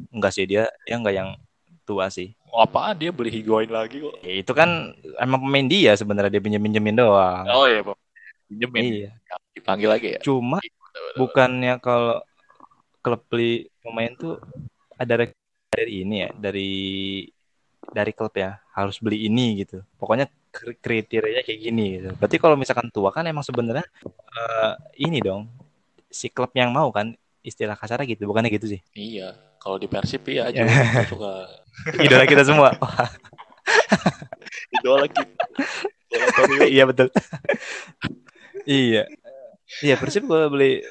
enggak 0.08 0.32
sih 0.32 0.46
dia 0.46 0.64
dia 0.86 0.94
enggak 0.96 1.14
yang 1.14 1.30
tua 1.82 2.08
sih. 2.08 2.32
Mau 2.48 2.62
apaan 2.62 2.94
dia 2.94 3.10
beli 3.10 3.28
Higuain 3.28 3.68
lagi 3.68 3.98
kok 3.98 4.22
Ya, 4.22 4.38
itu 4.38 4.52
kan 4.54 4.94
emang 5.18 5.42
pemain 5.42 5.66
dia 5.66 5.92
sebenarnya 5.92 6.30
dia 6.30 6.40
pinjem-pinjemin 6.40 6.94
doang. 6.94 7.44
oh 7.50 7.66
iya 7.66 7.82
Bang. 7.82 7.98
pinjemin 8.46 8.82
Iya. 9.02 9.10
dipanggil 9.52 9.88
lagi 9.90 10.08
ya 10.14 10.20
Cuma 10.22 10.62
Betul-betul. 10.62 11.16
bukannya 11.18 11.74
kalau 11.82 12.22
klub 13.02 13.20
beli 13.26 13.66
pemain 13.82 14.14
tuh 14.14 14.38
ada 14.94 15.26
dari 15.68 15.94
ini 16.00 16.22
ya 16.24 16.30
dari 16.32 16.70
dari 17.84 18.12
klub 18.14 18.32
ya 18.32 18.56
harus 18.72 18.96
beli 18.96 19.26
ini 19.26 19.60
gitu 19.60 19.82
pokoknya 19.98 20.30
kriterianya 20.54 21.42
kayak 21.42 21.60
gini 21.60 21.84
gitu. 21.98 22.08
Berarti 22.14 22.36
kalau 22.38 22.54
misalkan 22.54 22.86
tua 22.94 23.10
kan 23.10 23.26
emang 23.26 23.42
sebenarnya 23.42 23.84
eh, 24.30 24.72
ini 25.02 25.18
dong 25.18 25.50
si 26.06 26.30
klub 26.30 26.54
yang 26.54 26.70
mau 26.70 26.94
kan 26.94 27.10
istilah 27.42 27.74
kasarnya 27.74 28.06
gitu 28.06 28.30
bukannya 28.30 28.54
gitu 28.54 28.78
sih? 28.78 28.80
Iya 28.94 29.34
kalau 29.58 29.76
di 29.76 29.90
Persib 29.90 30.22
ya 30.30 30.48
Juve 30.54 30.70
suka 31.10 31.50
idola 31.98 32.24
kita 32.24 32.46
semua. 32.46 32.70
Idola 34.76 35.08
kita. 35.08 35.44
Iya 36.68 36.84
betul. 36.86 37.08
Iya. 38.68 39.08
Iya 39.82 39.94
persib 39.98 40.28
kalau 40.28 40.52
beli 40.52 40.84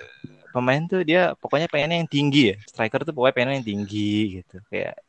pemain 0.52 0.82
tuh 0.90 1.06
dia 1.06 1.38
pokoknya 1.38 1.70
pengennya 1.70 2.04
yang 2.04 2.10
tinggi 2.10 2.52
ya. 2.52 2.56
Striker 2.68 3.06
tuh 3.06 3.14
pokoknya 3.14 3.36
pengennya 3.36 3.56
yang 3.62 3.68
tinggi 3.68 4.42
gitu. 4.42 4.58
Kayak 4.68 5.00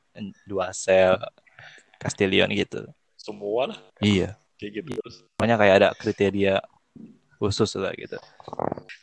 dua 0.45 0.71
sel 0.77 1.19
Castillion 1.99 2.53
gitu. 2.53 2.85
Semua 3.17 3.73
lah. 3.73 3.79
Iya 4.05 4.37
kayak 4.65 4.75
gitu 4.81 4.91
terus 4.97 5.17
pokoknya 5.37 5.57
kayak 5.61 5.75
ada 5.77 5.89
kriteria 5.93 6.55
khusus 7.37 7.77
lah 7.77 7.93
gitu. 7.93 8.17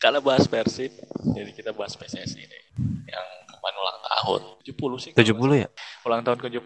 Karena 0.02 0.18
bahas 0.18 0.50
Persib 0.50 0.90
jadi 1.38 1.52
kita 1.54 1.72
bahas 1.78 1.94
PSSI 1.94 2.42
nih 2.42 2.64
yang 3.06 3.28
kemarin 3.46 3.78
ulang 3.78 4.00
tahun. 4.02 4.42
70 4.66 5.04
sih 5.04 5.12
70 5.14 5.62
ya? 5.62 5.70
Ulang 6.08 6.22
tahun 6.26 6.40
ke 6.42 6.48
70 6.58 6.66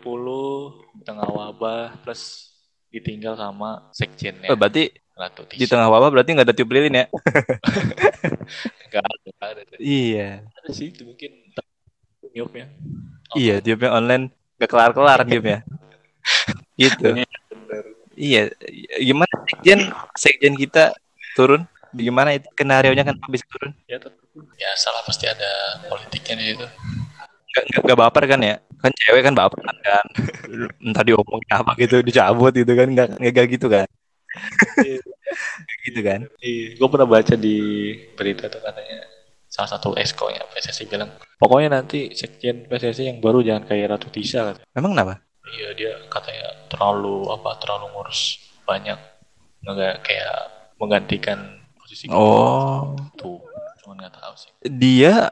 di 0.95 1.03
tengah 1.03 1.27
wabah 1.27 1.99
plus 1.99 2.53
ditinggal 2.88 3.36
sama 3.36 3.91
sekjennya. 3.91 4.47
Oh, 4.47 4.55
berarti 4.55 4.88
Ratu 5.15 5.47
di 5.47 5.63
Tisha 5.63 5.75
tengah 5.75 5.91
wabah 5.91 6.12
berarti 6.12 6.31
nggak 6.31 6.47
ada 6.47 6.55
tiup 6.55 6.71
lilin 6.71 6.91
ya? 6.91 7.05
Nggak 8.91 9.03
ada, 9.03 9.27
nggak 9.27 9.49
ada. 9.51 9.62
iya. 9.79 10.47
Ada 10.63 10.71
sih 10.71 10.88
itu 10.95 11.03
mungkin 11.03 11.31
niupnya 12.36 12.67
iya 13.39 13.63
tiupnya 13.63 13.95
online 13.95 14.31
gak 14.60 14.71
kelar 14.71 14.91
kelar 14.91 15.23
tiupnya. 15.23 15.63
Gitu 16.79 17.15
iya 18.15 18.51
gimana 18.99 19.34
sekjen 19.47 19.80
sekjen 20.15 20.54
kita 20.56 20.95
turun? 21.36 21.67
Gimana 21.95 22.36
itu 22.36 22.47
skenario 22.51 22.91
nya 22.91 23.08
kan 23.08 23.15
bisa 23.32 23.45
turun? 23.47 23.71
Ya 23.88 23.99
ya 24.60 24.69
salah 24.75 25.04
pasti 25.08 25.28
ada 25.28 25.80
politiknya 25.88 26.36
di 26.36 26.45
situ. 26.51 26.67
Nggak 27.56 27.63
nggak 27.71 27.82
nggak 27.88 27.99
baper 27.99 28.23
kan 28.28 28.39
ya? 28.43 28.56
Kan 28.84 28.91
cewek 28.91 29.21
kan 29.23 29.34
baper 29.36 29.60
kan? 29.63 30.06
Entah 30.86 31.04
diomongin 31.08 31.51
apa 31.51 31.71
gitu 31.80 32.04
dicabut 32.04 32.51
gitu 32.51 32.73
kan? 32.75 32.88
Nggak 32.91 33.08
nggak 33.19 33.47
gitu 33.47 33.67
kan? 33.71 33.88
Gitu 35.88 35.99
kan? 36.04 36.19
Gue 36.75 36.88
pernah 36.91 37.08
baca 37.08 37.34
di 37.39 37.58
berita 38.19 38.51
tuh 38.51 38.60
katanya 38.60 39.08
salah 39.56 39.71
satu 39.71 39.95
esko 39.95 40.28
ya 40.28 40.43
PSSI 40.51 40.84
bilang 40.91 41.15
pokoknya 41.39 41.80
nanti 41.80 42.12
sekjen 42.12 42.67
PSSI 42.67 43.08
yang 43.08 43.23
baru 43.23 43.39
jangan 43.39 43.63
kayak 43.63 43.95
Ratu 43.95 44.12
Tisha 44.12 44.51
katanya. 44.51 44.67
emang 44.75 44.91
kenapa 44.91 45.23
iya 45.53 45.69
dia 45.77 45.93
katanya 46.10 46.49
terlalu 46.71 47.29
apa 47.29 47.58
terlalu 47.62 47.86
ngurus 47.93 48.41
banyak 48.65 48.97
nggak 49.65 50.05
kayak 50.05 50.38
menggantikan 50.77 51.62
posisi 51.77 52.05
oh. 52.10 52.93
Itu 53.13 53.41
cuman 53.81 53.95
nggak 54.01 54.15
tahu 54.17 54.34
sih. 54.38 54.51
Dia 54.65 55.29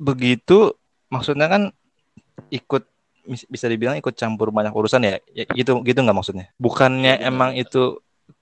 begitu 0.00 0.76
maksudnya 1.12 1.48
kan 1.48 1.62
ikut 2.52 2.84
bisa 3.24 3.66
dibilang 3.72 3.96
ikut 3.96 4.12
campur 4.12 4.52
banyak 4.52 4.72
urusan 4.72 5.00
ya, 5.00 5.16
ya 5.32 5.44
gitu 5.56 5.80
gitu 5.84 5.98
nggak 6.00 6.16
maksudnya? 6.16 6.52
Bukannya 6.60 7.20
Iya, 7.20 7.24
benar, 7.24 7.30
emang 7.32 7.50
benar. 7.56 7.64
itu 7.64 7.82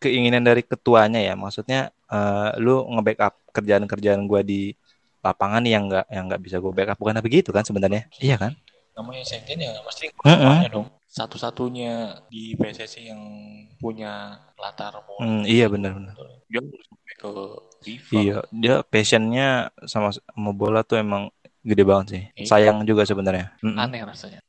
keinginan 0.02 0.42
dari 0.42 0.62
ketuanya 0.66 1.22
ya? 1.22 1.34
Maksudnya 1.38 1.90
eh, 2.10 2.50
lu 2.58 2.82
nge-backup 2.98 3.34
kerjaan-kerjaan 3.54 4.26
gua 4.26 4.42
di 4.42 4.74
lapangan 5.22 5.62
yang 5.62 5.86
nggak 5.86 6.06
yang 6.10 6.26
nggak 6.26 6.42
bisa 6.42 6.58
gue 6.58 6.74
backup 6.74 6.98
bukan 6.98 7.22
begitu 7.22 7.54
kan 7.54 7.62
sebenarnya? 7.62 8.10
Iya 8.18 8.34
kan 8.42 8.58
namanya 8.92 9.24
sekjen 9.24 9.58
ya 9.60 9.72
Mm-mm. 9.72 10.12
semuanya 10.24 10.68
dong. 10.68 10.86
Satu-satunya 11.12 12.24
di 12.32 12.56
PSSI 12.56 13.12
yang 13.12 13.20
punya 13.76 14.40
latar 14.56 14.96
politik 15.04 15.20
Hmm, 15.20 15.42
iya 15.44 15.68
benar-benar 15.68 16.16
dia 16.48 16.60
sampai 16.60 17.14
ke 17.20 17.30
FIFA. 17.84 18.12
Iya 18.16 18.36
dia 18.52 18.74
passionnya 18.84 19.48
sama 19.84 20.08
sama 20.12 20.50
bola 20.52 20.80
tuh 20.84 21.00
emang 21.00 21.28
gede 21.64 21.84
banget 21.84 22.06
sih. 22.08 22.22
Iya. 22.36 22.48
sayang 22.48 22.78
juga 22.88 23.04
sebenarnya. 23.04 23.52
Aneh 23.60 24.00
rasanya. 24.04 24.40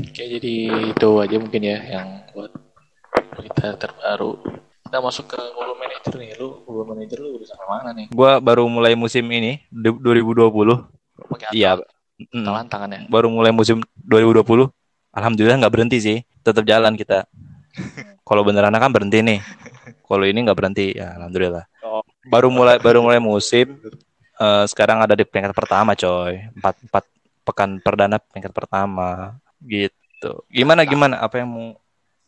Oke 0.00 0.22
jadi 0.26 0.54
itu 0.94 1.08
aja 1.18 1.36
mungkin 1.38 1.62
ya 1.62 1.78
yang 1.84 2.08
buat 2.34 2.50
berita 3.38 3.74
terbaru. 3.78 4.34
Kita 4.90 4.98
masuk 4.98 5.30
ke 5.30 5.38
Football 5.38 5.78
Manager 5.78 6.14
nih. 6.18 6.30
Lu 6.38 6.48
Football 6.66 6.86
Manager 6.94 7.18
lu 7.22 7.28
udah 7.38 7.46
sampai 7.46 7.66
mana 7.70 7.90
nih? 7.94 8.06
Gua 8.10 8.42
baru 8.42 8.66
mulai 8.66 8.98
musim 8.98 9.22
ini 9.30 9.62
du- 9.70 10.00
2020 10.02 10.90
pakai 11.30 11.54
iya 11.54 11.78
Mm. 12.28 12.44
tangan 12.44 12.66
tangannya 12.68 13.00
baru 13.08 13.32
mulai 13.32 13.48
musim 13.48 13.80
2020 14.04 14.68
alhamdulillah 15.16 15.56
nggak 15.64 15.74
berhenti 15.74 15.98
sih. 15.98 16.18
Tetap 16.40 16.64
jalan 16.64 16.96
kita. 16.96 17.24
Kalau 18.28 18.42
beneran 18.46 18.72
kan 18.72 18.90
berhenti 18.92 19.20
nih. 19.20 19.40
Kalau 20.04 20.24
ini 20.26 20.38
nggak 20.46 20.58
berhenti 20.58 20.94
ya 20.96 21.16
alhamdulillah. 21.16 21.64
Oh. 21.80 22.04
baru 22.28 22.52
mulai 22.52 22.76
baru 22.78 23.02
mulai 23.02 23.18
musim 23.18 23.74
eh, 24.38 24.64
sekarang 24.70 25.02
ada 25.02 25.16
di 25.18 25.24
peringkat 25.26 25.52
pertama 25.52 25.92
coy. 25.94 26.38
Empat 26.56 26.74
empat 26.86 27.04
pekan 27.42 27.70
perdana 27.82 28.16
peringkat 28.22 28.52
pertama. 28.54 29.34
Gitu. 29.60 30.30
Gimana 30.48 30.86
gimana? 30.86 31.18
Apa 31.18 31.42
yang 31.42 31.48
mau 31.50 31.66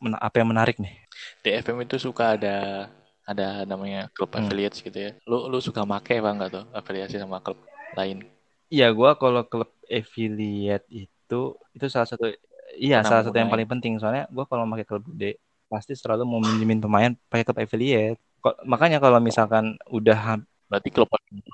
men- 0.03 0.19
apa 0.19 0.35
yang 0.43 0.49
menarik 0.51 0.77
nih? 0.83 0.93
Di 1.41 1.51
FM 1.63 1.87
itu 1.87 1.97
suka 2.03 2.35
ada 2.35 2.89
ada 3.23 3.63
namanya 3.63 4.11
klub 4.13 4.35
Hmm. 4.35 4.45
affiliates 4.45 4.83
gitu 4.83 4.99
ya. 4.99 5.11
Lu 5.25 5.47
lu 5.47 5.63
suka 5.63 5.87
make 5.87 6.19
apa 6.19 6.31
enggak 6.35 6.51
tuh? 6.51 6.65
Afiliasi 6.75 7.23
sama 7.23 7.39
klub 7.39 7.59
lain. 7.95 8.27
Iya, 8.73 8.89
gua 8.91 9.15
kalau 9.15 9.45
klub 9.45 9.69
affiliate 9.93 10.87
itu 10.89 11.41
itu 11.77 11.87
salah 11.93 12.09
satu 12.09 12.33
iya 12.81 13.05
salah 13.05 13.23
satu 13.29 13.37
yang 13.37 13.53
paling 13.53 13.69
penting 13.69 14.01
soalnya 14.01 14.25
gua 14.33 14.49
kalau 14.49 14.65
pakai 14.73 14.87
klub 14.89 15.05
gede 15.13 15.37
pasti 15.69 15.97
selalu 15.97 16.29
mau 16.29 16.41
minjemin 16.41 16.81
pemain 16.85 17.13
pakai 17.33 17.45
klub 17.49 17.59
affiliate. 17.61 18.21
Kok 18.45 18.67
makanya 18.69 18.99
kalau 19.01 19.23
misalkan 19.23 19.79
udah 19.89 20.41
berarti 20.69 20.89
klub 20.93 21.09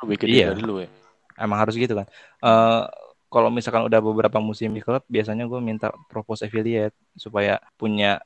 lebih 0.06 0.18
gede 0.26 0.34
Iya. 0.42 0.46
dari 0.54 0.62
lu 0.62 0.82
ya 0.82 0.88
emang 1.38 1.58
harus 1.62 1.78
gitu 1.78 1.94
kan. 1.94 2.06
Eh 2.42 2.82
kalau 3.28 3.52
misalkan 3.52 3.84
udah 3.84 4.00
beberapa 4.00 4.40
musim 4.40 4.72
di 4.72 4.80
klub 4.80 5.04
biasanya 5.06 5.44
gue 5.44 5.60
minta 5.60 5.92
propose 6.08 6.48
affiliate 6.48 6.96
supaya 7.14 7.60
punya 7.76 8.18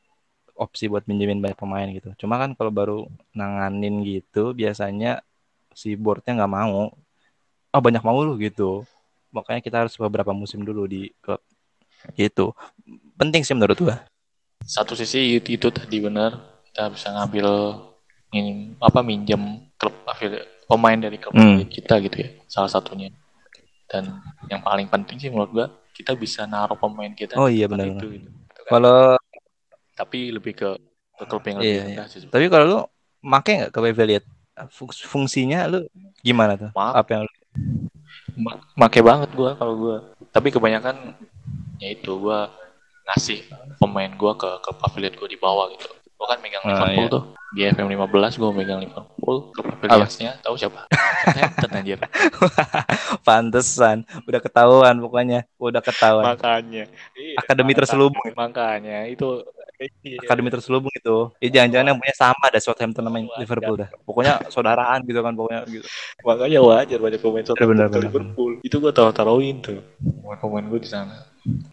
opsi 0.55 0.87
buat 0.87 1.05
minjemin 1.11 1.42
banyak 1.42 1.59
pemain 1.59 1.88
gitu. 1.90 2.14
Cuma 2.22 2.38
kan 2.38 2.55
kalau 2.55 2.70
baru 2.70 2.98
nanganin 3.35 4.01
gitu 4.07 4.55
biasanya 4.55 5.20
si 5.75 5.96
boardnya 5.98 6.44
nggak 6.44 6.53
mau 6.53 6.92
ah 7.72 7.81
banyak 7.81 8.05
mau 8.05 8.20
lu 8.20 8.37
gitu 8.37 8.85
makanya 9.33 9.61
kita 9.64 9.77
harus 9.85 9.97
beberapa 9.97 10.31
musim 10.37 10.61
dulu 10.62 10.85
di 10.87 11.09
klub 11.25 11.40
gitu 12.14 12.53
penting 13.16 13.42
sih 13.42 13.57
menurut 13.57 13.79
gua 13.81 13.97
Satu 14.62 14.95
sisi 14.95 15.42
itu, 15.42 15.59
itu 15.59 15.66
tadi 15.75 15.99
benar 15.99 16.62
kita 16.71 16.87
bisa 16.95 17.11
ngambil 17.11 17.49
ini 18.33 18.79
apa 18.79 19.03
minjem 19.03 19.66
klub 19.75 19.92
pemain 20.71 20.97
dari 20.97 21.18
klub 21.18 21.35
Hmm. 21.35 21.66
kita 21.66 21.99
gitu 21.99 22.16
ya 22.23 22.29
salah 22.47 22.71
satunya. 22.71 23.11
Dan 23.90 24.09
yang 24.49 24.62
paling 24.64 24.87
penting 24.88 25.18
sih 25.18 25.29
menurut 25.29 25.51
gua 25.51 25.66
kita 25.92 26.14
bisa 26.16 26.47
naruh 26.47 26.79
pemain 26.79 27.11
kita 27.12 27.37
Oh 27.37 27.51
iya, 27.51 27.66
benar, 27.68 27.92
itu 27.92 28.07
gitu. 28.23 28.29
kalau 28.71 29.18
Tapi 29.92 30.33
lebih 30.33 30.57
ke 30.57 30.68
ke 31.21 31.25
klub 31.29 31.45
yang 31.45 31.59
lebih 31.61 31.77
Iya, 31.77 31.83
rendah 31.92 32.07
sih. 32.09 32.25
tapi 32.31 32.47
kalau 32.49 32.64
lu 32.64 32.79
make 33.21 33.53
nggak 33.53 33.71
ke 33.75 33.79
fungsinya 35.11 35.66
lu 35.68 35.85
gimana 36.25 36.57
tuh 36.57 36.71
Maaf. 36.73 37.03
apa 37.05 37.09
yang 37.12 37.23
lu 37.27 37.33
make 38.77 39.01
banget 39.01 39.31
gua 39.37 39.55
kalau 39.57 39.75
gua. 39.77 39.97
Tapi 40.33 40.49
kebanyakan 40.49 41.16
ya 41.79 41.88
itu 41.92 42.12
gua 42.16 42.49
ngasih 43.11 43.45
pemain 43.77 44.12
gua 44.14 44.33
ke 44.38 44.49
klub 44.62 44.79
affiliate 44.81 45.16
gua 45.18 45.29
di 45.29 45.38
bawah 45.38 45.66
gitu. 45.75 45.88
Gua 46.16 46.27
kan 46.31 46.38
megang 46.38 46.62
Ah, 46.62 46.71
Liverpool 46.71 47.07
iya. 47.07 47.14
tuh. 47.14 47.23
Di 47.53 47.61
FM 47.68 47.88
15 47.92 48.40
gua 48.40 48.51
megang 48.55 48.81
Liverpool. 48.81 49.37
Klub 49.53 49.66
affiliate-nya 49.68 50.40
tahu 50.40 50.55
siapa? 50.57 50.87
Southampton 51.27 51.71
anjir. 51.77 51.99
pantesan 53.27 53.97
udah 54.27 54.40
ketahuan 54.40 54.97
pokoknya 54.99 55.40
udah 55.59 55.83
ketahuan 55.83 56.25
Makanya. 56.33 56.85
Iya, 57.14 57.37
Akademi 57.38 57.73
terselubung 57.77 58.23
ya? 58.25 58.35
Makanya 58.35 58.99
itu 59.11 59.42
iya. 60.03 60.18
akademi 60.23 60.49
terselubung 60.53 60.95
itu 60.95 61.31
ya 61.42 61.49
jangan-jangan 61.61 61.87
yang 61.95 61.99
punya 61.99 62.14
sama 62.14 62.45
ada 62.51 62.61
Southampton 62.62 63.05
sama. 63.07 63.18
Liverpool 63.38 63.77
dah 63.81 63.88
pokoknya 64.05 64.35
saudaraan 64.53 65.01
gitu 65.07 65.21
kan 65.23 65.33
pokoknya 65.35 65.61
gitu 65.68 65.87
Makanya 66.23 66.61
wajar 66.62 66.99
banyak 67.03 67.21
pemain 67.21 67.45
Southampton 67.45 67.77
Bener, 67.77 67.87
ke 67.88 67.99
bener, 67.99 68.07
Liverpool. 68.09 68.53
Itu 68.62 68.77
gua 68.79 68.92
taruh-taruhin 68.95 69.57
tuh. 69.64 69.81
Pemain-pemain 70.01 70.66
gua 70.71 70.81
di 70.81 70.90
sana. 70.90 71.16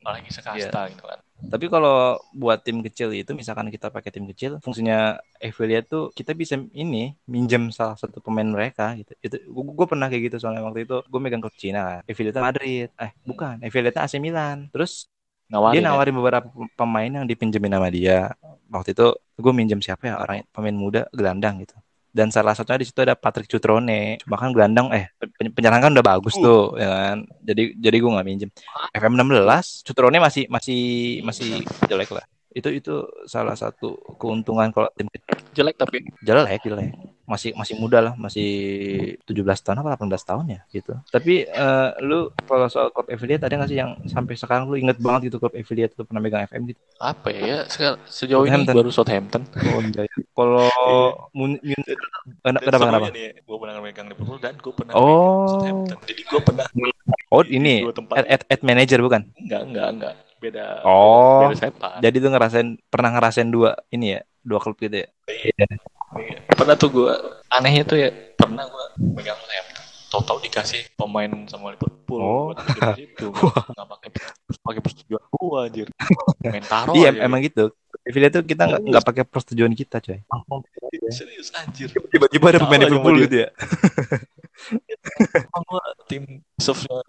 Apalagi 0.02 0.30
sekasta 0.34 0.90
gitu 0.90 1.06
kan. 1.06 1.20
tapi 1.40 1.72
kalau 1.72 2.20
buat 2.36 2.60
tim 2.68 2.84
kecil 2.84 3.16
itu 3.16 3.32
misalkan 3.32 3.72
kita 3.72 3.88
pakai 3.88 4.12
tim 4.12 4.28
kecil 4.28 4.60
fungsinya 4.60 5.16
affiliate 5.40 5.88
tuh 5.88 6.12
kita 6.12 6.36
bisa 6.36 6.60
ini 6.76 7.16
minjem 7.32 7.72
salah 7.72 7.96
satu 7.96 8.20
pemain 8.20 8.44
mereka 8.44 8.92
gitu 9.00 9.16
itu 9.24 9.48
gue 9.48 9.88
pernah 9.88 10.12
kayak 10.12 10.28
gitu 10.28 10.44
soalnya 10.44 10.68
waktu 10.68 10.84
itu 10.84 11.00
gue 11.00 11.20
megang 11.24 11.40
klub 11.40 11.56
Cina 11.56 11.80
kan 11.88 12.02
affiliate 12.12 12.44
Madrid 12.44 12.92
eh 12.92 13.16
bukan 13.24 13.56
affiliate 13.64 14.04
AC 14.04 14.20
Milan 14.20 14.68
terus 14.68 15.08
Nawarin, 15.50 15.82
dia 15.82 15.82
ya? 15.82 15.90
nawarin 15.90 16.16
beberapa 16.16 16.46
pem- 16.46 16.72
pemain 16.78 17.12
yang 17.22 17.26
dipinjemin 17.26 17.74
sama 17.74 17.90
dia. 17.90 18.34
Waktu 18.70 18.94
itu 18.94 19.08
gue 19.18 19.54
minjem 19.54 19.82
siapa 19.82 20.06
ya 20.06 20.22
orang 20.22 20.46
pemain 20.54 20.78
muda? 20.78 21.02
Gelandang 21.10 21.66
gitu. 21.66 21.74
Dan 22.10 22.30
salah 22.34 22.54
satunya 22.58 22.82
di 22.82 22.88
situ 22.90 23.02
ada 23.02 23.14
Patrick 23.18 23.50
Cutrone. 23.50 24.18
Cuma 24.22 24.38
kan 24.38 24.50
gelandang 24.54 24.90
eh 24.94 25.10
pen- 25.18 25.54
penyerang 25.54 25.82
kan 25.82 25.92
udah 25.94 26.06
bagus 26.06 26.38
Uh. 26.38 26.42
tuh 26.42 26.64
ya 26.78 26.90
kan? 26.90 27.18
Jadi 27.42 27.78
jadi 27.82 27.98
gue 27.98 28.12
nggak 28.14 28.28
minjem. 28.30 28.50
FM 28.94 29.14
16 29.18 29.86
Cutrone 29.86 30.18
masih 30.22 30.46
masih 30.50 30.82
masih 31.26 31.66
jelek 31.90 32.14
lah 32.14 32.26
itu 32.50 32.70
itu 32.74 32.96
salah 33.24 33.54
satu 33.54 33.94
keuntungan 34.18 34.74
kalau 34.74 34.90
tim 34.98 35.06
jelek 35.54 35.78
tapi. 35.78 36.02
Jelek 36.22 36.66
jelek. 36.66 36.98
Masih 37.30 37.54
masih 37.54 37.78
muda 37.78 38.02
lah 38.02 38.14
masih 38.18 38.50
17 39.22 39.38
tahun 39.62 39.86
apa 39.86 40.02
18 40.02 40.18
tahun 40.26 40.46
ya 40.50 40.60
gitu. 40.74 40.98
Tapi 41.08 41.46
eh, 41.46 41.90
lu 42.02 42.34
kalau 42.44 42.66
soal 42.66 42.90
klub 42.90 43.06
affiliate 43.06 43.46
ada 43.46 43.54
nggak 43.54 43.70
sih 43.70 43.78
yang 43.78 44.02
sampai 44.10 44.34
sekarang 44.34 44.66
lu 44.66 44.82
inget 44.82 44.98
banget 44.98 45.30
gitu 45.30 45.38
klub 45.38 45.54
affiliate 45.54 45.94
lu 45.94 46.10
pernah 46.10 46.26
megang 46.26 46.42
FM 46.50 46.74
gitu? 46.74 46.82
Apa 46.98 47.30
ya? 47.30 47.70
Se- 47.70 48.02
sejauh 48.10 48.42
ini 48.44 48.66
Southampton. 48.66 48.76
baru 48.82 48.90
Southampton. 48.90 49.42
Oh 49.46 49.82
iya 49.86 50.04
kalau 50.34 50.68
mun, 51.32 51.52
mun- 51.62 51.88
kenapa 52.42 52.82
kenapa? 52.90 53.08
gue 53.14 53.58
pernah 53.62 53.78
megang 53.78 54.08
Liverpool 54.10 54.40
dan 54.42 54.58
gue 54.58 54.74
pernah 54.74 54.94
Oh. 54.98 55.06
megang 55.06 55.50
Southampton. 55.54 55.98
Jadi 56.10 56.22
gue 56.26 56.42
pernah 56.42 56.66
oh 57.30 57.44
ini 57.46 57.86
at, 58.18 58.26
at, 58.26 58.42
at 58.50 58.62
manager 58.66 59.06
bukan? 59.06 59.22
Enggak 59.38 59.62
enggak 59.70 59.88
enggak 59.94 60.14
beda 60.40 60.82
Oh. 60.84 61.52
beda 61.52 62.00
jadi 62.00 62.18
tuh 62.18 62.32
ngerasain 62.32 62.70
pernah 62.88 63.10
ngerasain 63.12 63.48
dua 63.48 63.76
ini 63.90 64.16
ya 64.16 64.22
dua 64.40 64.58
klub 64.58 64.76
gitu 64.76 65.04
ya? 65.04 65.08
Iya. 65.28 65.68
pernah 66.50 66.74
tuh 66.74 66.90
gue 66.90 67.12
anehnya 67.48 67.84
tuh 67.84 67.98
ya 68.00 68.10
pernah 68.34 68.66
gue 68.66 68.86
megang 69.14 69.38
Southampton 69.38 69.84
tahu-tahu 70.10 70.38
dikasih 70.42 70.82
pemain 70.96 71.30
sama 71.46 71.76
Liverpool 71.76 71.98
Oh. 72.20 72.50
buat 72.58 72.98
situ 72.98 73.30
nggak 73.78 73.88
pakai 73.88 74.10
pakai 74.60 74.82
persetujuan 74.82 75.22
gue 75.30 75.60
anjir. 75.62 75.88
Main 76.42 76.66
taro 76.66 76.98
iya 76.98 77.14
aja. 77.14 77.22
emang 77.22 77.46
gitu. 77.46 77.70
Affiliate 78.02 78.34
tuh 78.34 78.44
kita 78.44 78.66
nggak 78.66 78.82
nggak 78.82 79.04
pakai 79.06 79.24
persetujuan 79.24 79.74
kita 79.74 80.02
coy. 80.02 80.18
Serius 81.14 81.54
anjir. 81.54 81.94
Tiba-tiba 82.10 82.46
ada 82.50 82.60
pemain 82.60 82.82
Liverpool 82.82 83.22
gitu 83.22 83.46
ya? 83.46 83.50
Gua 85.54 85.82
tim 86.10 86.24
softnya 86.58 87.00